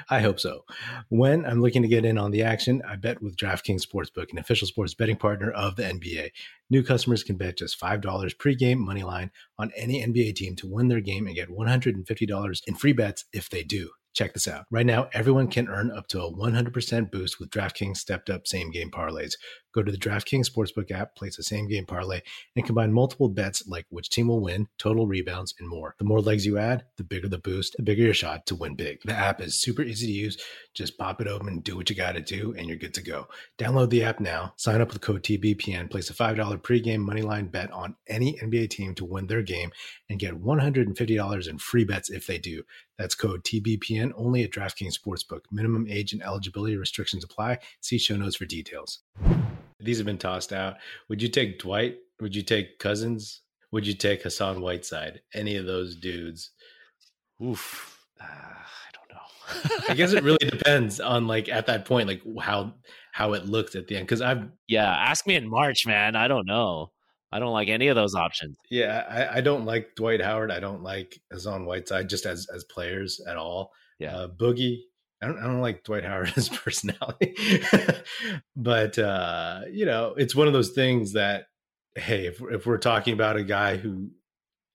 I 0.09 0.21
hope 0.21 0.39
so. 0.39 0.63
When 1.09 1.45
I'm 1.45 1.61
looking 1.61 1.81
to 1.81 1.89
get 1.89 2.05
in 2.05 2.17
on 2.17 2.31
the 2.31 2.43
action, 2.43 2.81
I 2.87 2.95
bet 2.95 3.21
with 3.21 3.35
DraftKings 3.35 3.85
Sportsbook, 3.85 4.31
an 4.31 4.37
official 4.37 4.65
sports 4.65 4.93
betting 4.93 5.17
partner 5.17 5.51
of 5.51 5.75
the 5.75 5.83
NBA. 5.83 6.29
New 6.69 6.83
customers 6.83 7.21
can 7.21 7.35
bet 7.35 7.57
just 7.57 7.77
$5 7.77 8.01
pregame 8.37 8.77
money 8.77 9.03
line 9.03 9.31
on 9.59 9.73
any 9.75 10.01
NBA 10.01 10.35
team 10.35 10.55
to 10.55 10.67
win 10.67 10.87
their 10.87 11.01
game 11.01 11.27
and 11.27 11.35
get 11.35 11.49
$150 11.49 12.61
in 12.65 12.75
free 12.75 12.93
bets 12.93 13.25
if 13.33 13.49
they 13.49 13.61
do. 13.61 13.89
Check 14.13 14.35
this 14.35 14.47
out. 14.47 14.65
Right 14.69 14.85
now, 14.85 15.09
everyone 15.11 15.47
can 15.47 15.67
earn 15.67 15.91
up 15.91 16.07
to 16.09 16.21
a 16.21 16.31
100% 16.31 17.11
boost 17.11 17.39
with 17.39 17.49
DraftKings 17.49 17.97
stepped 17.97 18.29
up 18.29 18.45
same 18.45 18.69
game 18.69 18.91
parlays. 18.91 19.33
Go 19.73 19.83
to 19.83 19.91
the 19.91 19.97
DraftKings 19.97 20.49
Sportsbook 20.49 20.91
app, 20.91 21.15
place 21.15 21.37
a 21.39 21.43
same 21.43 21.67
game 21.67 21.85
parlay, 21.85 22.21
and 22.55 22.65
combine 22.65 22.93
multiple 22.93 23.29
bets 23.29 23.67
like 23.67 23.85
which 23.89 24.09
team 24.09 24.27
will 24.27 24.39
win, 24.39 24.67
total 24.77 25.07
rebounds, 25.07 25.55
and 25.59 25.67
more. 25.67 25.95
The 25.97 26.05
more 26.05 26.21
legs 26.21 26.45
you 26.45 26.57
add, 26.57 26.85
the 26.97 27.03
bigger 27.03 27.27
the 27.27 27.39
boost, 27.39 27.75
the 27.77 27.83
bigger 27.83 28.03
your 28.03 28.13
shot 28.13 28.45
to 28.47 28.55
win 28.55 28.75
big. 28.75 28.99
The 29.03 29.13
app 29.13 29.41
is 29.41 29.59
super 29.59 29.81
easy 29.81 30.07
to 30.07 30.13
use. 30.13 30.37
Just 30.73 30.97
pop 30.97 31.21
it 31.21 31.27
open, 31.27 31.59
do 31.59 31.75
what 31.75 31.89
you 31.89 31.95
got 31.95 32.13
to 32.13 32.21
do, 32.21 32.53
and 32.57 32.67
you're 32.67 32.77
good 32.77 32.93
to 32.93 33.01
go. 33.01 33.27
Download 33.57 33.89
the 33.89 34.03
app 34.03 34.19
now, 34.19 34.53
sign 34.57 34.81
up 34.81 34.91
with 34.91 35.01
code 35.01 35.23
TBPN, 35.23 35.89
place 35.89 36.09
a 36.09 36.13
$5 36.13 36.35
pregame 36.61 37.05
moneyline 37.05 37.51
bet 37.51 37.71
on 37.71 37.95
any 38.07 38.37
NBA 38.39 38.69
team 38.69 38.93
to 38.95 39.05
win 39.05 39.27
their 39.27 39.41
game, 39.41 39.71
and 40.09 40.19
get 40.19 40.41
$150 40.41 41.47
in 41.47 41.57
free 41.57 41.83
bets 41.83 42.09
if 42.09 42.27
they 42.27 42.37
do. 42.37 42.63
That's 42.97 43.15
code 43.15 43.43
TBPN 43.43 44.11
only 44.15 44.43
at 44.43 44.51
DraftKings 44.51 44.97
Sportsbook. 44.97 45.41
Minimum 45.51 45.87
age 45.89 46.13
and 46.13 46.21
eligibility 46.21 46.77
restrictions 46.77 47.23
apply. 47.23 47.59
See 47.81 47.97
show 47.97 48.15
notes 48.15 48.35
for 48.35 48.45
details. 48.45 48.99
These 49.83 49.97
have 49.97 50.05
been 50.05 50.17
tossed 50.17 50.53
out. 50.53 50.77
Would 51.09 51.21
you 51.21 51.29
take 51.29 51.59
Dwight? 51.59 51.97
Would 52.21 52.35
you 52.35 52.43
take 52.43 52.79
Cousins? 52.79 53.41
Would 53.71 53.87
you 53.87 53.93
take 53.93 54.21
Hassan 54.23 54.61
Whiteside? 54.61 55.21
Any 55.33 55.55
of 55.55 55.65
those 55.65 55.95
dudes? 55.95 56.51
Oof. 57.43 57.99
Uh, 58.21 58.25
I 58.25 58.91
don't 58.93 59.09
know. 59.11 59.85
I 59.89 59.93
guess 59.95 60.13
it 60.13 60.23
really 60.23 60.37
depends 60.49 60.99
on 60.99 61.27
like 61.27 61.49
at 61.49 61.65
that 61.65 61.85
point, 61.85 62.07
like 62.07 62.21
how 62.39 62.75
how 63.11 63.33
it 63.33 63.45
looked 63.45 63.75
at 63.75 63.87
the 63.87 63.97
end. 63.97 64.05
Because 64.05 64.21
I've 64.21 64.47
yeah, 64.67 64.89
ask 64.89 65.25
me 65.27 65.35
in 65.35 65.49
March, 65.49 65.85
man. 65.85 66.15
I 66.15 66.27
don't 66.27 66.47
know. 66.47 66.91
I 67.31 67.39
don't 67.39 67.51
like 67.51 67.67
any 67.67 67.87
of 67.87 67.95
those 67.95 68.13
options. 68.13 68.55
Yeah, 68.69 69.05
I, 69.09 69.37
I 69.37 69.41
don't 69.41 69.65
like 69.65 69.95
Dwight 69.95 70.21
Howard. 70.21 70.51
I 70.51 70.59
don't 70.59 70.83
like 70.83 71.19
Hassan 71.31 71.65
Whiteside 71.65 72.07
just 72.07 72.27
as 72.27 72.47
as 72.53 72.63
players 72.65 73.19
at 73.27 73.37
all. 73.37 73.71
Yeah, 73.97 74.15
uh, 74.15 74.27
Boogie. 74.27 74.81
I 75.23 75.27
don't, 75.27 75.37
I 75.39 75.43
don't 75.43 75.61
like 75.61 75.83
Dwight 75.83 76.03
Howard's 76.03 76.49
personality, 76.63 77.35
but 78.55 78.97
uh, 78.99 79.61
you 79.71 79.85
know, 79.85 80.13
it's 80.17 80.35
one 80.35 80.47
of 80.47 80.53
those 80.53 80.71
things 80.71 81.13
that 81.13 81.47
hey, 81.95 82.27
if 82.27 82.41
if 82.51 82.65
we're 82.65 82.77
talking 82.77 83.13
about 83.13 83.37
a 83.37 83.43
guy 83.43 83.77
who 83.77 84.09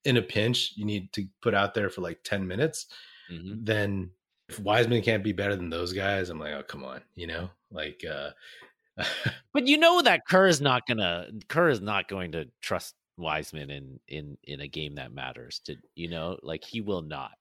in 0.04 0.16
a 0.16 0.22
pinch 0.22 0.72
you 0.76 0.84
need 0.84 1.12
to 1.12 1.26
put 1.42 1.54
out 1.54 1.74
there 1.74 1.90
for 1.90 2.00
like 2.00 2.22
ten 2.24 2.46
minutes, 2.46 2.86
mm-hmm. 3.30 3.64
then 3.64 4.10
if 4.48 4.58
Wiseman 4.58 5.02
can't 5.02 5.24
be 5.24 5.32
better 5.32 5.56
than 5.56 5.70
those 5.70 5.92
guys, 5.92 6.30
I'm 6.30 6.40
like, 6.40 6.54
oh 6.54 6.62
come 6.62 6.84
on, 6.84 7.02
you 7.14 7.26
know, 7.26 7.50
like. 7.70 8.04
uh 8.10 8.30
but 9.52 9.68
you 9.68 9.78
know 9.78 10.02
that 10.02 10.26
Kerr 10.26 10.48
is 10.48 10.60
not 10.60 10.84
gonna 10.84 11.28
Kerr 11.46 11.68
is 11.68 11.80
not 11.80 12.08
going 12.08 12.32
to 12.32 12.48
trust 12.60 12.96
Wiseman 13.18 13.70
in 13.70 14.00
in 14.08 14.38
in 14.44 14.60
a 14.60 14.68
game 14.68 14.94
that 14.94 15.12
matters. 15.12 15.60
To 15.66 15.76
you 15.94 16.08
know, 16.08 16.38
like 16.42 16.64
he 16.64 16.80
will 16.80 17.02
not. 17.02 17.32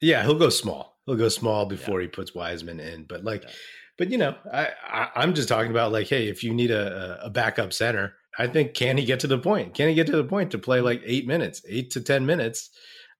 Yeah, 0.00 0.22
he'll 0.22 0.38
go 0.38 0.48
small. 0.48 0.91
He'll 1.06 1.16
go 1.16 1.28
small 1.28 1.66
before 1.66 2.00
yeah. 2.00 2.06
he 2.06 2.10
puts 2.10 2.34
Wiseman 2.34 2.80
in. 2.80 3.04
But 3.04 3.24
like, 3.24 3.42
yeah. 3.44 3.50
but 3.98 4.10
you 4.10 4.18
know, 4.18 4.36
I, 4.52 4.68
I 4.86 5.22
am 5.22 5.34
just 5.34 5.48
talking 5.48 5.70
about 5.70 5.92
like, 5.92 6.08
hey, 6.08 6.28
if 6.28 6.44
you 6.44 6.54
need 6.54 6.70
a, 6.70 7.24
a 7.24 7.30
backup 7.30 7.72
center, 7.72 8.14
I 8.38 8.46
think 8.46 8.74
can 8.74 8.96
he 8.96 9.04
get 9.04 9.20
to 9.20 9.26
the 9.26 9.38
point? 9.38 9.74
Can 9.74 9.88
he 9.88 9.94
get 9.94 10.06
to 10.06 10.16
the 10.16 10.24
point 10.24 10.52
to 10.52 10.58
play 10.58 10.80
like 10.80 11.02
eight 11.04 11.26
minutes, 11.26 11.62
eight 11.68 11.90
to 11.92 12.00
ten 12.00 12.24
minutes 12.24 12.70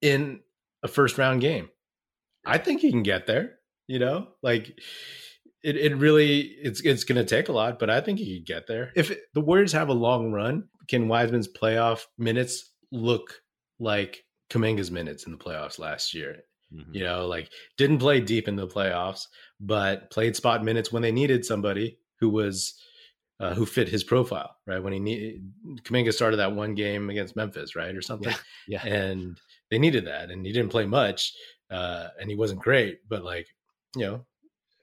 in 0.01 0.41
a 0.83 0.89
first 0.89 1.19
round 1.19 1.41
game? 1.41 1.69
I 2.47 2.59
think 2.59 2.81
he 2.81 2.91
can 2.91 3.03
get 3.03 3.27
there. 3.27 3.59
You 3.89 3.99
know, 3.99 4.29
like 4.43 4.73
it, 5.63 5.77
it 5.77 5.97
really 5.97 6.41
it's 6.41 6.81
it's 6.81 7.05
going 7.05 7.19
to 7.19 7.25
take 7.25 7.49
a 7.49 7.53
lot, 7.53 7.79
but 7.79 7.91
I 7.91 8.01
think 8.01 8.19
he 8.19 8.39
could 8.39 8.47
get 8.47 8.67
there. 8.67 8.93
If 8.95 9.13
the 9.35 9.41
Warriors 9.41 9.73
have 9.73 9.89
a 9.89 9.95
long 9.95 10.33
run, 10.33 10.69
can 10.89 11.09
Wiseman's 11.09 11.49
playoff 11.49 12.05
minutes 12.19 12.71
look 12.91 13.35
like 13.79 14.25
Kuminga's 14.51 14.91
minutes 14.91 15.27
in 15.27 15.33
the 15.33 15.39
playoffs 15.39 15.79
last 15.79 16.15
year? 16.15 16.39
Mm-hmm. 16.75 16.95
You 16.95 17.05
know, 17.05 17.27
like 17.27 17.51
didn't 17.77 17.99
play 17.99 18.21
deep 18.21 18.49
in 18.49 18.57
the 18.57 18.67
playoffs, 18.67 19.27
but 19.61 20.11
played 20.11 20.37
spot 20.37 20.65
minutes 20.65 20.91
when 20.91 21.03
they 21.03 21.13
needed 21.13 21.45
somebody 21.45 21.99
who 22.21 22.31
was 22.31 22.81
uh, 23.41 23.55
who 23.55 23.67
fit 23.67 23.89
his 23.89 24.05
profile, 24.05 24.57
right? 24.67 24.83
When 24.83 24.93
he 24.93 25.01
needed 25.01 25.43
Kuminga 25.83 26.13
started 26.13 26.37
that 26.39 26.55
one 26.55 26.75
game 26.75 27.11
against 27.11 27.37
Memphis, 27.37 27.75
right, 27.75 27.95
or 27.95 28.03
something, 28.03 28.33
yeah, 28.69 28.81
yeah. 28.85 28.95
and 28.95 29.41
they 29.71 29.79
needed 29.79 30.07
that, 30.07 30.31
and 30.31 30.47
he 30.47 30.53
didn't 30.53 30.71
play 30.71 30.87
much, 30.87 31.35
uh, 31.71 32.09
and 32.21 32.31
he 32.31 32.37
wasn't 32.37 32.61
great, 32.61 33.01
but 33.09 33.25
like 33.25 33.49
you 33.97 34.07
know, 34.07 34.25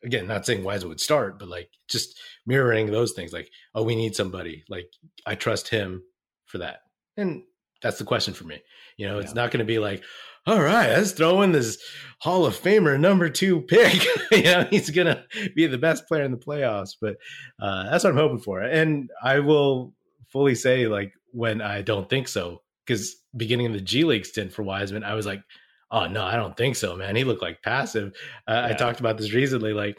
again, 0.04 0.28
not 0.28 0.45
saying 0.45 0.63
Wise 0.63 0.86
would 0.86 0.99
start, 0.99 1.39
but 1.39 1.47
like 1.47 1.69
just 1.88 2.19
mirroring 2.45 2.88
those 2.88 3.13
things, 3.13 3.34
like 3.34 3.49
oh, 3.73 3.84
we 3.84 3.95
need 3.95 4.15
somebody, 4.15 4.63
like 4.69 4.91
I 5.25 5.36
trust 5.36 5.69
him 5.69 6.04
for 6.45 6.60
that, 6.60 6.82
and 7.17 7.43
that's 7.82 7.97
the 7.97 8.04
question 8.04 8.34
for 8.34 8.43
me. 8.43 8.62
You 8.99 9.07
know, 9.07 9.19
it's 9.19 9.33
not 9.33 9.49
going 9.49 9.59
to 9.59 9.65
be 9.65 9.79
like, 9.79 10.03
all 10.45 10.62
right, 10.62 10.89
let's 10.89 11.12
throw 11.12 11.41
in 11.41 11.53
this 11.53 11.77
Hall 12.19 12.45
of 12.45 12.59
Famer 12.59 12.99
number 12.99 13.29
two 13.29 13.62
pick. 13.62 14.03
you 14.31 14.43
know, 14.43 14.67
he's 14.69 14.89
gonna 14.89 15.23
be 15.55 15.67
the 15.67 15.77
best 15.77 16.07
player 16.07 16.23
in 16.23 16.31
the 16.31 16.38
playoffs. 16.38 16.95
But 16.99 17.15
uh, 17.62 17.89
that's 17.89 18.03
what 18.03 18.12
I'm 18.12 18.17
hoping 18.17 18.39
for. 18.39 18.62
And 18.62 19.09
I 19.23 19.39
will 19.39 19.93
fully 20.27 20.55
say, 20.55 20.88
like, 20.88 21.13
when 21.31 21.62
I 21.62 21.81
don't 21.81 22.09
think 22.09 22.27
so, 22.27 22.62
because 22.85 23.15
beginning 23.38 23.67
of 23.67 23.73
the 23.73 23.81
G 23.81 24.03
League 24.03 24.25
stint 24.25 24.51
for 24.51 24.63
Wiseman, 24.63 25.03
I 25.03 25.13
was 25.13 25.25
like, 25.25 25.41
oh 25.91 26.07
no, 26.07 26.23
I 26.23 26.35
don't 26.35 26.57
think 26.57 26.75
so, 26.75 26.95
man. 26.95 27.15
He 27.15 27.23
looked 27.23 27.41
like 27.41 27.62
passive. 27.62 28.13
Uh, 28.47 28.53
yeah. 28.53 28.67
I 28.67 28.73
talked 28.73 28.99
about 28.99 29.17
this 29.17 29.33
recently. 29.33 29.71
Like, 29.71 29.97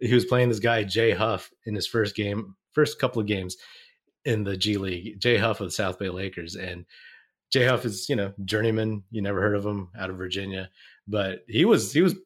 he 0.00 0.12
was 0.12 0.26
playing 0.26 0.50
this 0.50 0.60
guy 0.60 0.84
Jay 0.84 1.12
Huff 1.12 1.50
in 1.64 1.74
his 1.74 1.86
first 1.86 2.14
game, 2.14 2.56
first 2.72 2.98
couple 2.98 3.20
of 3.22 3.26
games 3.26 3.56
in 4.24 4.44
the 4.44 4.56
G 4.56 4.76
League. 4.76 5.18
Jay 5.18 5.38
Huff 5.38 5.60
of 5.60 5.68
the 5.68 5.72
South 5.72 5.98
Bay 5.98 6.10
Lakers, 6.10 6.56
and 6.56 6.84
Jay 7.54 7.66
Huff 7.66 7.84
is, 7.84 8.08
you 8.08 8.16
know, 8.16 8.32
journeyman. 8.44 9.04
You 9.12 9.22
never 9.22 9.40
heard 9.40 9.54
of 9.54 9.64
him 9.64 9.88
out 9.96 10.10
of 10.10 10.16
Virginia, 10.16 10.70
but 11.06 11.44
he 11.46 11.64
was 11.64 11.92
he 11.92 12.02
was 12.02 12.16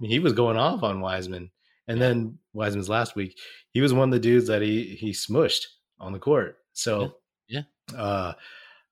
he 0.00 0.20
was 0.20 0.32
going 0.32 0.56
off 0.56 0.84
on 0.84 1.00
Wiseman. 1.00 1.50
And 1.88 2.00
then 2.00 2.38
Wiseman's 2.52 2.88
last 2.88 3.16
week, 3.16 3.36
he 3.72 3.80
was 3.80 3.92
one 3.92 4.10
of 4.10 4.12
the 4.12 4.20
dudes 4.20 4.46
that 4.46 4.62
he 4.62 4.94
he 4.94 5.10
smushed 5.10 5.64
on 5.98 6.12
the 6.12 6.20
court. 6.20 6.58
So 6.72 7.16
yeah, 7.48 7.62
yeah. 7.92 7.98
Uh, 7.98 8.32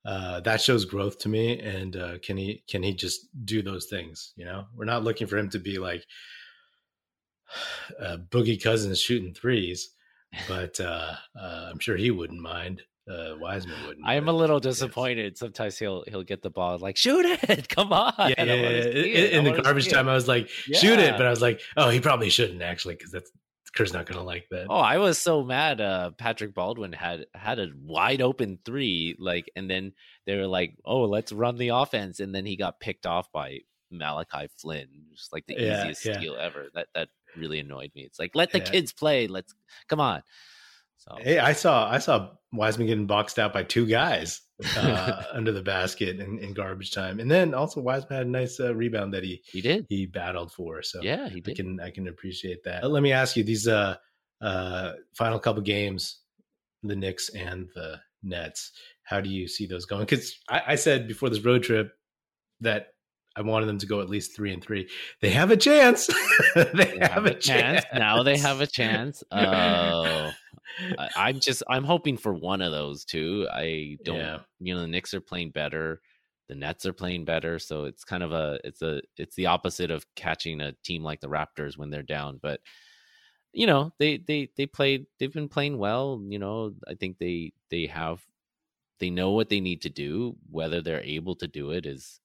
uh, 0.04 0.40
that 0.40 0.61
shows 0.61 0.85
growth 0.85 1.20
to 1.20 1.28
me. 1.28 1.61
And 1.61 1.94
uh, 1.94 2.18
can 2.24 2.37
he 2.38 2.64
can 2.68 2.83
he 2.83 2.92
just 2.92 3.28
do 3.44 3.62
those 3.62 3.87
things? 3.87 4.33
You 4.35 4.46
know, 4.46 4.64
we're 4.74 4.87
not 4.87 5.04
looking 5.04 5.28
for 5.28 5.38
him 5.38 5.48
to 5.50 5.61
be 5.61 5.78
like 5.78 6.04
uh, 8.00 8.16
Boogie 8.30 8.61
Cousins 8.61 9.00
shooting 9.00 9.33
threes, 9.33 9.90
but 10.48 10.80
uh, 10.80 11.14
uh, 11.40 11.68
I'm 11.70 11.78
sure 11.78 11.96
he 11.96 12.11
wouldn't 12.11 12.40
mind 12.40 12.83
uh, 13.09 13.35
Wiseman 13.38 13.77
wouldn't. 13.87 14.07
I 14.07 14.14
am 14.14 14.29
a 14.29 14.33
little 14.33 14.61
disappointed. 14.61 15.37
Sometimes 15.37 15.79
he'll 15.79 16.05
he'll 16.09 16.23
get 16.23 16.43
the 16.43 16.51
ball 16.51 16.79
like 16.79 16.97
shoot 16.97 17.25
it, 17.27 17.69
come 17.69 17.93
on. 17.93 18.14
Yeah, 18.19 18.45
yeah, 18.45 18.55
yeah. 18.55 18.81
In, 18.83 19.38
in 19.38 19.45
the 19.45 19.62
garbage 19.62 19.90
time, 19.90 20.09
I 20.09 20.14
was 20.14 20.29
like 20.29 20.49
yeah. 20.67 20.79
shoot 20.79 20.99
it, 20.99 21.17
but 21.17 21.27
I 21.27 21.31
was 21.31 21.43
like, 21.43 21.61
oh, 21.77 21.90
he 21.90 22.01
probably 22.01 22.31
shouldn't 22.31 22.62
actually 22.62 22.95
because 22.95 23.12
that's 23.12 23.31
Kerr's 23.75 23.93
not 23.93 24.07
gonna 24.07 24.23
like 24.23 24.47
that. 24.51 24.67
Oh, 24.71 24.77
I 24.77 24.99
was 24.99 25.19
so 25.19 25.43
mad. 25.43 25.81
Uh, 25.81 26.12
Patrick 26.12 26.55
Baldwin 26.55 26.93
had 26.93 27.27
had 27.35 27.59
a 27.59 27.69
wide 27.77 28.23
open 28.23 28.59
three, 28.64 29.17
like, 29.19 29.51
and 29.57 29.69
then 29.69 29.93
they 30.27 30.37
were 30.37 30.47
like, 30.47 30.77
"Oh, 30.85 31.03
let's 31.03 31.33
run 31.33 31.57
the 31.57 31.71
offense," 31.71 32.21
and 32.21 32.35
then 32.35 32.47
he 32.47 32.57
got 32.57 32.79
picked 32.79 33.05
off 33.05 33.33
by 33.33 33.61
Malachi 33.90 34.49
Flynn, 34.59 34.88
just 35.14 35.33
like 35.33 35.47
the 35.47 35.57
Yeah, 35.59 35.88
easiest 35.88 36.03
steal 36.03 36.37
ever. 36.37 36.69
That 36.75 36.87
that 36.95 37.09
really 37.37 37.59
annoyed 37.59 37.90
me. 37.97 38.03
It's 38.03 38.19
like 38.19 38.37
let 38.37 38.53
the 38.53 38.61
kids 38.61 38.93
play. 38.93 39.27
Let's 39.27 39.55
come 39.88 40.01
on. 40.01 40.23
So 41.09 41.19
Hey, 41.21 41.38
I 41.38 41.53
saw 41.53 41.90
I 41.90 41.99
saw 41.99 42.31
Wiseman 42.53 42.87
getting 42.87 43.07
boxed 43.07 43.38
out 43.38 43.53
by 43.53 43.62
two 43.62 43.87
guys 43.87 44.40
uh, 44.77 45.23
under 45.33 45.53
the 45.53 45.62
basket 45.62 46.21
in, 46.21 46.38
in 46.38 46.55
garbage 46.55 46.93
time, 46.93 47.21
and 47.21 47.31
then 47.31 47.53
also 47.53 47.81
Wiseman 47.81 48.17
had 48.17 48.27
a 48.27 48.31
nice 48.31 48.59
uh, 48.61 48.75
rebound 48.75 49.12
that 49.14 49.23
he 49.25 49.43
he 49.51 49.61
did. 49.61 49.87
he 49.88 50.07
battled 50.07 50.53
for. 50.53 50.83
So 50.83 51.01
Yeah, 51.03 51.29
he 51.29 51.43
I 51.47 51.53
can 51.53 51.81
I 51.81 51.90
can 51.90 52.09
appreciate 52.09 52.64
that. 52.64 52.85
Uh, 52.85 52.88
Let 52.88 53.03
me 53.03 53.12
ask 53.12 53.37
you 53.37 53.45
these 53.45 53.69
uh 53.69 53.97
uh 54.40 54.93
final 55.14 55.38
couple 55.38 55.62
games, 55.62 56.21
the 56.83 56.97
Knicks 56.97 57.29
and 57.31 57.69
the 57.75 58.01
Nets. 58.23 58.73
How 59.03 59.21
do 59.21 59.29
you 59.29 59.47
see 59.49 59.67
those 59.67 59.85
going? 59.85 60.07
Because 60.07 60.35
I, 60.49 60.62
I 60.69 60.75
said 60.77 61.07
before 61.07 61.29
this 61.29 61.45
road 61.45 61.62
trip 61.62 61.93
that 62.61 62.93
I 63.37 63.42
wanted 63.42 63.66
them 63.66 63.79
to 63.79 63.87
go 63.87 64.01
at 64.01 64.09
least 64.09 64.37
three 64.37 64.53
and 64.53 64.62
three. 64.62 64.88
They 65.20 65.31
have 65.31 65.51
a 65.51 65.57
chance. 65.57 66.09
they, 66.55 66.64
They 66.73 66.99
have 67.01 67.27
a 67.27 67.35
chance. 67.35 67.85
Now 67.92 68.23
they 68.23 68.38
have 68.38 68.61
a 68.61 68.66
chance. 68.66 69.23
Oh, 69.33 70.31
I, 70.99 71.09
I'm 71.16 71.40
just 71.40 71.62
I'm 71.68 71.85
hoping 71.85 72.16
for 72.16 72.33
one 72.33 72.62
of 72.62 72.73
those 72.73 73.05
two. 73.05 73.47
I 73.53 73.99
don't. 74.05 74.16
Yeah. 74.16 74.38
You 74.61 74.75
know, 74.75 74.81
the 74.81 74.88
Knicks 74.88 75.14
are 75.14 75.20
playing 75.20 75.51
better. 75.51 76.01
The 76.49 76.55
Nets 76.55 76.85
are 76.87 76.92
playing 76.92 77.25
better, 77.25 77.59
so 77.59 77.85
it's 77.85 78.05
kind 78.05 78.23
of 78.23 78.33
a 78.33 78.59
it's 78.64 78.83
a 78.83 79.01
it's 79.16 79.37
the 79.37 79.47
opposite 79.47 79.90
of 79.90 80.05
catching 80.14 80.61
a 80.61 80.73
team 80.85 81.03
like 81.03 81.20
the 81.20 81.29
Raptors 81.29 81.77
when 81.77 81.90
they're 81.90 82.03
down. 82.03 82.38
But 82.42 82.61
you 83.53 83.66
know, 83.66 83.92
they 83.99 84.18
they 84.18 84.51
they 84.57 84.66
played. 84.66 85.07
They've 85.18 85.33
been 85.33 85.49
playing 85.49 85.79
well. 85.79 86.20
You 86.29 86.38
know, 86.38 86.75
I 86.88 86.94
think 86.94 87.18
they 87.18 87.53
they 87.70 87.87
have 87.87 88.25
they 89.01 89.11
know 89.11 89.31
what 89.31 89.49
they 89.49 89.61
need 89.61 89.83
to 89.83 89.90
do. 89.90 90.37
Whether 90.51 90.83
they're 90.83 91.03
able 91.03 91.37
to 91.37 91.47
do 91.47 91.70
it 91.70 91.87
is 91.87 92.20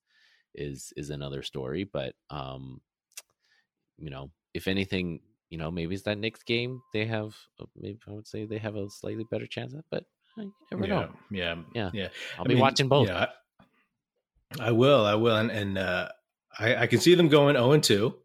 is 0.54 0.94
is 0.98 1.10
another 1.10 1.44
story. 1.44 1.84
But 1.84 2.14
um, 2.30 2.82
you 3.98 4.10
know, 4.10 4.32
if 4.54 4.68
anything, 4.68 5.22
you 5.50 5.58
know, 5.58 5.72
maybe 5.72 5.96
it's 5.96 6.04
that 6.04 6.18
Knicks 6.18 6.44
game. 6.44 6.82
They 6.94 7.06
have, 7.06 7.36
uh, 7.60 7.66
maybe 7.76 8.00
I 8.08 8.12
would 8.12 8.28
say 8.28 8.46
they 8.46 8.58
have 8.60 8.76
a 8.76 8.90
slightly 8.90 9.26
better 9.30 9.48
chance 9.48 9.74
at, 9.74 9.86
but 9.90 10.04
uh, 10.38 10.44
you 10.44 10.54
never 10.72 10.88
yeah, 10.88 10.96
know. 10.96 11.10
yeah, 11.32 11.56
Yeah. 11.74 11.90
yeah. 11.94 12.08
I'll 12.38 12.46
I 12.46 12.48
be 12.48 12.54
mean, 12.56 12.62
watching 12.62 12.88
both. 12.88 13.08
Yeah, 13.08 13.28
I, 14.60 14.68
I 14.68 14.72
will. 14.72 15.06
I 15.06 15.16
will, 15.16 15.36
and, 15.36 15.52
and 15.52 15.78
uh, 15.78 16.10
I, 16.58 16.76
I 16.76 16.88
can 16.88 17.00
see 17.00 17.16
them 17.16 17.30
going 17.30 17.56
zero 17.56 17.72
and 17.72 17.84
two. 17.84 18.16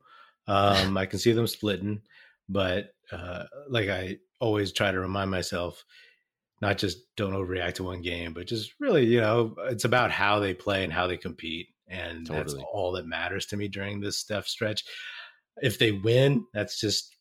Um, 0.47 0.97
I 0.97 1.07
can 1.07 1.19
see 1.19 1.33
them 1.33 1.47
splitting, 1.47 2.03
but 2.49 2.95
uh, 3.11 3.45
like 3.69 3.89
I 3.89 4.19
always 4.41 4.73
try 4.73 4.93
to 4.93 5.01
remind 5.01 5.31
myself, 5.31 5.85
not 6.61 6.79
just 6.79 6.99
don't 7.17 7.33
overreact 7.33 7.75
to 7.75 7.85
one 7.85 8.03
game, 8.03 8.35
but 8.35 8.47
just 8.47 8.75
really, 8.79 9.07
you 9.07 9.21
know, 9.21 9.55
it's 9.65 9.85
about 9.85 10.11
how 10.11 10.41
they 10.41 10.53
play 10.53 10.85
and 10.85 10.93
how 10.93 11.07
they 11.07 11.17
compete, 11.17 11.69
and 11.89 12.27
that's 12.27 12.55
all 12.73 12.93
that 12.93 13.07
matters 13.07 13.47
to 13.47 13.57
me 13.57 13.69
during 13.69 14.01
this 14.01 14.19
stuff 14.19 14.47
stretch. 14.47 14.85
If 15.63 15.79
they 15.79 15.93
win, 15.93 16.45
that's 16.53 16.81
just 16.81 17.17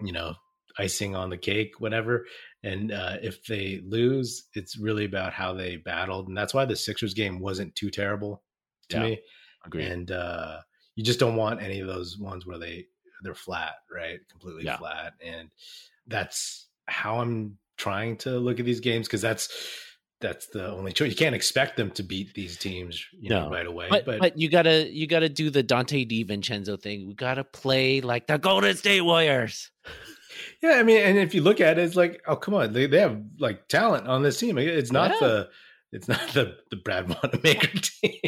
you 0.00 0.12
know 0.12 0.34
icing 0.78 1.16
on 1.16 1.30
the 1.30 1.38
cake, 1.38 1.72
whatever. 1.78 2.26
And 2.62 2.92
uh, 2.92 3.16
if 3.22 3.44
they 3.46 3.80
lose, 3.86 4.44
it's 4.54 4.76
really 4.76 5.04
about 5.04 5.32
how 5.32 5.54
they 5.54 5.76
battled, 5.76 6.28
and 6.28 6.36
that's 6.36 6.54
why 6.54 6.64
the 6.64 6.76
Sixers 6.76 7.14
game 7.14 7.38
wasn't 7.40 7.74
too 7.74 7.90
terrible 7.90 8.42
to 8.90 8.96
Yeah, 8.98 9.02
me. 9.04 9.20
Agreed. 9.64 9.88
And 9.88 10.10
uh, 10.10 10.60
you 10.94 11.04
just 11.04 11.20
don't 11.20 11.36
want 11.36 11.62
any 11.62 11.80
of 11.80 11.86
those 11.86 12.18
ones 12.18 12.46
where 12.46 12.58
they 12.58 12.86
they're 13.22 13.34
flat, 13.34 13.74
right? 13.90 14.20
Completely 14.30 14.64
Yeah. 14.64 14.76
flat, 14.76 15.14
and 15.24 15.50
that's 16.06 16.68
how 16.86 17.20
I'm 17.20 17.58
trying 17.76 18.16
to 18.18 18.38
look 18.38 18.58
at 18.58 18.66
these 18.66 18.80
games 18.80 19.06
because 19.06 19.20
that's 19.22 19.48
that's 20.26 20.46
the 20.48 20.68
only 20.72 20.92
choice. 20.92 21.10
You 21.10 21.16
can't 21.16 21.34
expect 21.34 21.76
them 21.76 21.90
to 21.92 22.02
beat 22.02 22.34
these 22.34 22.56
teams, 22.56 23.04
you 23.20 23.30
know, 23.30 23.48
right 23.50 23.66
away. 23.66 23.86
but, 23.88 24.04
but 24.04 24.18
but 24.18 24.38
you 24.38 24.48
gotta 24.48 24.88
you 24.92 25.06
gotta 25.06 25.28
do 25.28 25.50
the 25.50 25.62
Donte 25.62 26.08
DiVincenzo 26.10 26.80
thing. 26.80 27.06
We 27.06 27.14
gotta 27.14 27.44
play 27.44 28.00
like 28.00 28.26
the 28.26 28.38
Golden 28.38 28.74
State 28.76 29.02
Warriors. 29.02 29.70
Yeah, 30.62 30.72
I 30.72 30.82
mean, 30.82 30.98
and 31.00 31.16
if 31.18 31.34
you 31.34 31.40
look 31.42 31.60
at 31.60 31.78
it, 31.78 31.82
it's 31.84 31.96
like, 31.96 32.20
oh, 32.26 32.36
come 32.36 32.52
on, 32.54 32.72
they, 32.72 32.86
they 32.86 33.00
have 33.00 33.20
like 33.38 33.68
talent 33.68 34.06
on 34.06 34.22
this 34.22 34.38
team. 34.38 34.58
It's 34.58 34.92
not 34.92 35.12
Yeah. 35.12 35.18
the 35.26 35.48
it's 35.92 36.08
not 36.08 36.20
the 36.34 36.56
the 36.70 36.76
Brad 36.76 37.08
Wanamaker 37.22 37.68
team, 37.78 38.20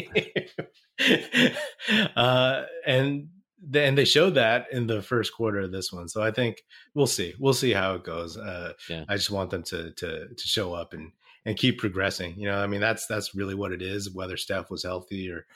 uh, 2.15 2.63
and 2.85 3.29
then 3.61 3.95
they 3.95 4.05
showed 4.05 4.35
that 4.35 4.67
in 4.71 4.87
the 4.87 5.01
first 5.01 5.33
quarter 5.33 5.59
of 5.59 5.71
this 5.71 5.91
one. 5.91 6.07
So 6.07 6.21
I 6.21 6.31
think 6.31 6.63
we'll 6.93 7.07
see, 7.07 7.33
we'll 7.39 7.53
see 7.53 7.73
how 7.73 7.95
it 7.95 8.03
goes. 8.03 8.37
Uh, 8.37 8.73
Yeah. 8.89 9.05
I 9.09 9.15
just 9.15 9.31
want 9.31 9.49
them 9.51 9.63
to 9.63 9.91
to 9.91 10.27
to 10.33 10.47
show 10.47 10.73
up 10.73 10.93
and 10.93 11.11
and 11.49 11.57
keep 11.57 11.79
progressing. 11.79 12.39
You 12.39 12.45
know, 12.45 12.59
I 12.61 12.67
mean, 12.67 12.79
that's 12.79 13.07
that's 13.07 13.33
really 13.33 13.55
what 13.55 13.71
it 13.71 13.81
is. 13.81 14.13
Whether 14.13 14.37
Steph 14.37 14.69
was 14.69 14.83
healthy 14.83 15.31
or 15.31 15.47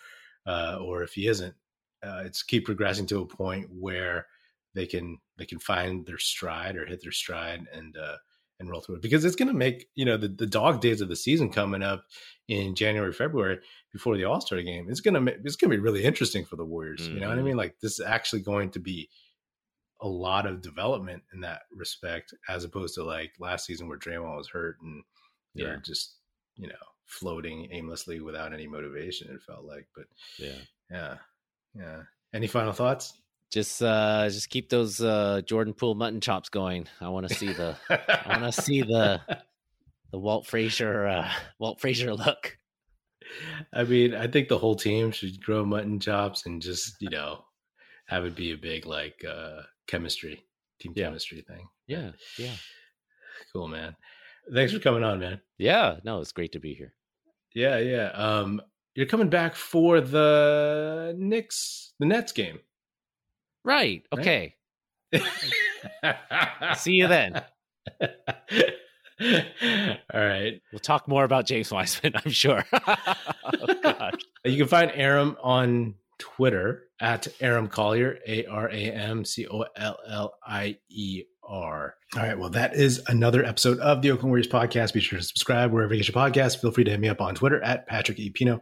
uh, 0.48 0.80
or 0.82 1.04
if 1.04 1.14
he 1.14 1.28
isn't, 1.28 1.54
uh, 2.02 2.24
it's 2.26 2.42
keep 2.42 2.66
progressing 2.66 3.06
to 3.08 3.22
a 3.22 3.26
point 3.28 3.68
where 3.72 4.26
they 4.74 4.88
can 4.88 5.20
they 5.38 5.46
can 5.46 5.60
find 5.60 6.06
their 6.06 6.18
stride 6.18 6.76
or 6.76 6.86
hit 6.88 7.02
their 7.04 7.12
stride 7.12 7.68
and 7.72 7.96
uh 7.96 8.16
and 8.60 8.70
roll 8.70 8.82
through 8.82 8.96
it 8.96 9.02
because 9.02 9.24
it's 9.26 9.36
going 9.36 9.48
to 9.48 9.54
make 9.54 9.88
you 9.96 10.06
know 10.06 10.18
the, 10.18 10.28
the 10.28 10.46
dog 10.48 10.82
days 10.82 11.02
of 11.02 11.10
the 11.10 11.16
season 11.16 11.52
coming 11.52 11.84
up 11.84 12.06
in 12.48 12.74
January 12.76 13.12
February 13.14 13.60
before 13.92 14.18
the 14.18 14.24
All 14.24 14.42
Star 14.42 14.62
game 14.64 14.88
it's 14.90 15.00
going 15.02 15.14
to 15.26 15.34
it's 15.44 15.56
going 15.56 15.70
to 15.72 15.78
be 15.78 15.82
really 15.82 16.04
interesting 16.04 16.44
for 16.46 16.56
the 16.56 16.66
Warriors 16.66 17.08
you 17.12 17.20
know 17.20 17.30
what 17.30 17.38
I 17.38 17.42
Mhm. 17.42 17.46
mean 17.46 17.58
like 17.58 17.76
this 17.82 18.00
is 18.00 18.06
actually 18.06 18.42
going 18.42 18.72
to 18.72 18.80
be 18.80 19.10
a 20.02 20.08
lot 20.08 20.46
of 20.46 20.62
development 20.62 21.24
in 21.34 21.42
that 21.42 21.62
respect 21.72 22.34
as 22.50 22.64
opposed 22.64 22.96
to 22.96 23.04
like 23.04 23.32
last 23.40 23.66
season 23.66 23.88
where 23.88 23.98
Draymond 23.98 24.38
was 24.38 24.50
hurt 24.50 24.78
and 24.82 25.04
they're 25.56 25.74
Yeah. 25.76 25.80
just 25.84 26.16
you 26.56 26.68
know 26.68 26.76
floating 27.06 27.68
aimlessly 27.72 28.20
without 28.22 28.54
any 28.54 28.68
motivation 28.68 29.30
it 29.30 29.42
felt 29.42 29.66
like 29.66 29.88
but 29.96 30.06
Yeah. 30.40 30.60
yeah 30.90 31.18
yeah 31.76 32.02
any 32.34 32.48
final 32.48 32.74
thoughts 32.74 33.14
Just 33.52 33.82
uh 33.84 34.28
just 34.30 34.50
keep 34.50 34.70
those 34.70 35.00
uh 35.02 35.42
Jordan 35.46 35.74
Poole 35.74 35.96
mutton 35.96 36.22
chops 36.22 36.50
going. 36.50 36.88
I 37.00 37.10
want 37.10 37.28
to 37.28 37.36
see 37.36 37.54
the 37.54 37.76
I 37.90 38.40
want 38.40 38.52
to 38.54 38.62
see 38.62 38.82
the 38.82 39.22
the 40.12 40.18
Walt 40.20 40.48
Frazier 40.48 41.06
uh 41.08 41.32
Walt 41.60 41.80
Frazier 41.80 42.14
look. 42.16 42.58
I 43.74 43.84
mean, 43.84 44.14
I 44.16 44.28
think 44.28 44.48
the 44.48 44.58
whole 44.58 44.76
team 44.76 45.12
should 45.12 45.42
grow 45.44 45.66
mutton 45.66 46.00
chops 46.00 46.46
and 46.46 46.62
just, 46.62 46.96
you 47.00 47.10
know, 47.10 47.46
have 48.08 48.26
it 48.26 48.36
be 48.36 48.52
a 48.52 48.58
big 48.58 48.86
like 48.86 49.24
uh 49.28 49.62
chemistry, 49.88 50.44
team 50.80 50.94
Yeah. 50.96 51.06
chemistry 51.08 51.42
thing. 51.42 51.68
Yeah. 51.88 52.12
Yeah. 52.40 52.56
Cool, 53.52 53.68
man. 53.68 53.96
Thanks 54.52 54.74
for 54.74 54.80
coming 54.80 55.04
on, 55.04 55.20
man. 55.20 55.42
Yeah, 55.58 55.98
no, 56.04 56.20
it's 56.20 56.32
great 56.32 56.54
to 56.54 56.60
be 56.60 56.74
here. 56.74 56.94
Yeah, 57.54 57.78
yeah. 57.78 58.10
Um 58.10 58.62
you're 58.96 59.08
coming 59.08 59.30
back 59.30 59.56
for 59.56 60.02
the 60.02 61.16
Knicks, 61.18 61.94
the 62.00 62.06
Nets 62.06 62.32
game. 62.32 62.60
Right. 63.64 64.04
Right? 64.14 64.20
Okay. 64.20 64.56
See 66.76 66.94
you 66.94 67.08
then. 67.08 67.42
All 69.22 69.28
right. 70.14 70.62
We'll 70.72 70.80
talk 70.80 71.08
more 71.08 71.24
about 71.24 71.46
James 71.46 71.72
Wiseman, 71.72 72.14
I'm 72.26 72.32
sure. 72.32 72.64
oh, 72.74 73.74
God. 73.82 74.18
You 74.44 74.58
can 74.58 74.68
find 74.68 74.92
Aram 74.94 75.38
on 75.42 75.96
Twitter 76.20 76.84
at 77.00 77.28
Aram 77.40 77.68
Collier, 77.68 78.20
A 78.28 78.46
R 78.46 78.70
A 78.70 78.92
M 78.92 79.26
C 79.26 79.48
O 79.48 79.66
L 79.76 79.98
L 80.08 80.34
I 80.46 80.78
E 80.90 81.24
R. 81.54 81.96
All 82.16 82.24
right. 82.24 82.38
Well, 82.38 82.50
that 82.50 82.76
is 82.76 83.02
another 83.08 83.46
episode 83.46 83.80
of 83.80 84.02
the 84.02 84.12
Oakland 84.12 84.32
Warriors 84.32 84.48
podcast. 84.48 84.94
Be 84.94 85.00
sure 85.00 85.20
to 85.20 85.26
subscribe 85.26 85.72
wherever 85.72 85.94
you 85.94 86.02
get 86.02 86.14
your 86.14 86.22
podcast. 86.22 86.60
Feel 86.60 86.72
free 86.72 86.84
to 86.84 86.92
hit 86.92 87.00
me 87.00 87.10
up 87.10 87.22
on 87.22 87.36
Twitter 87.36 87.62
at 87.64 87.88
Patrick 87.88 88.20
E. 88.20 88.32
Pino 88.32 88.62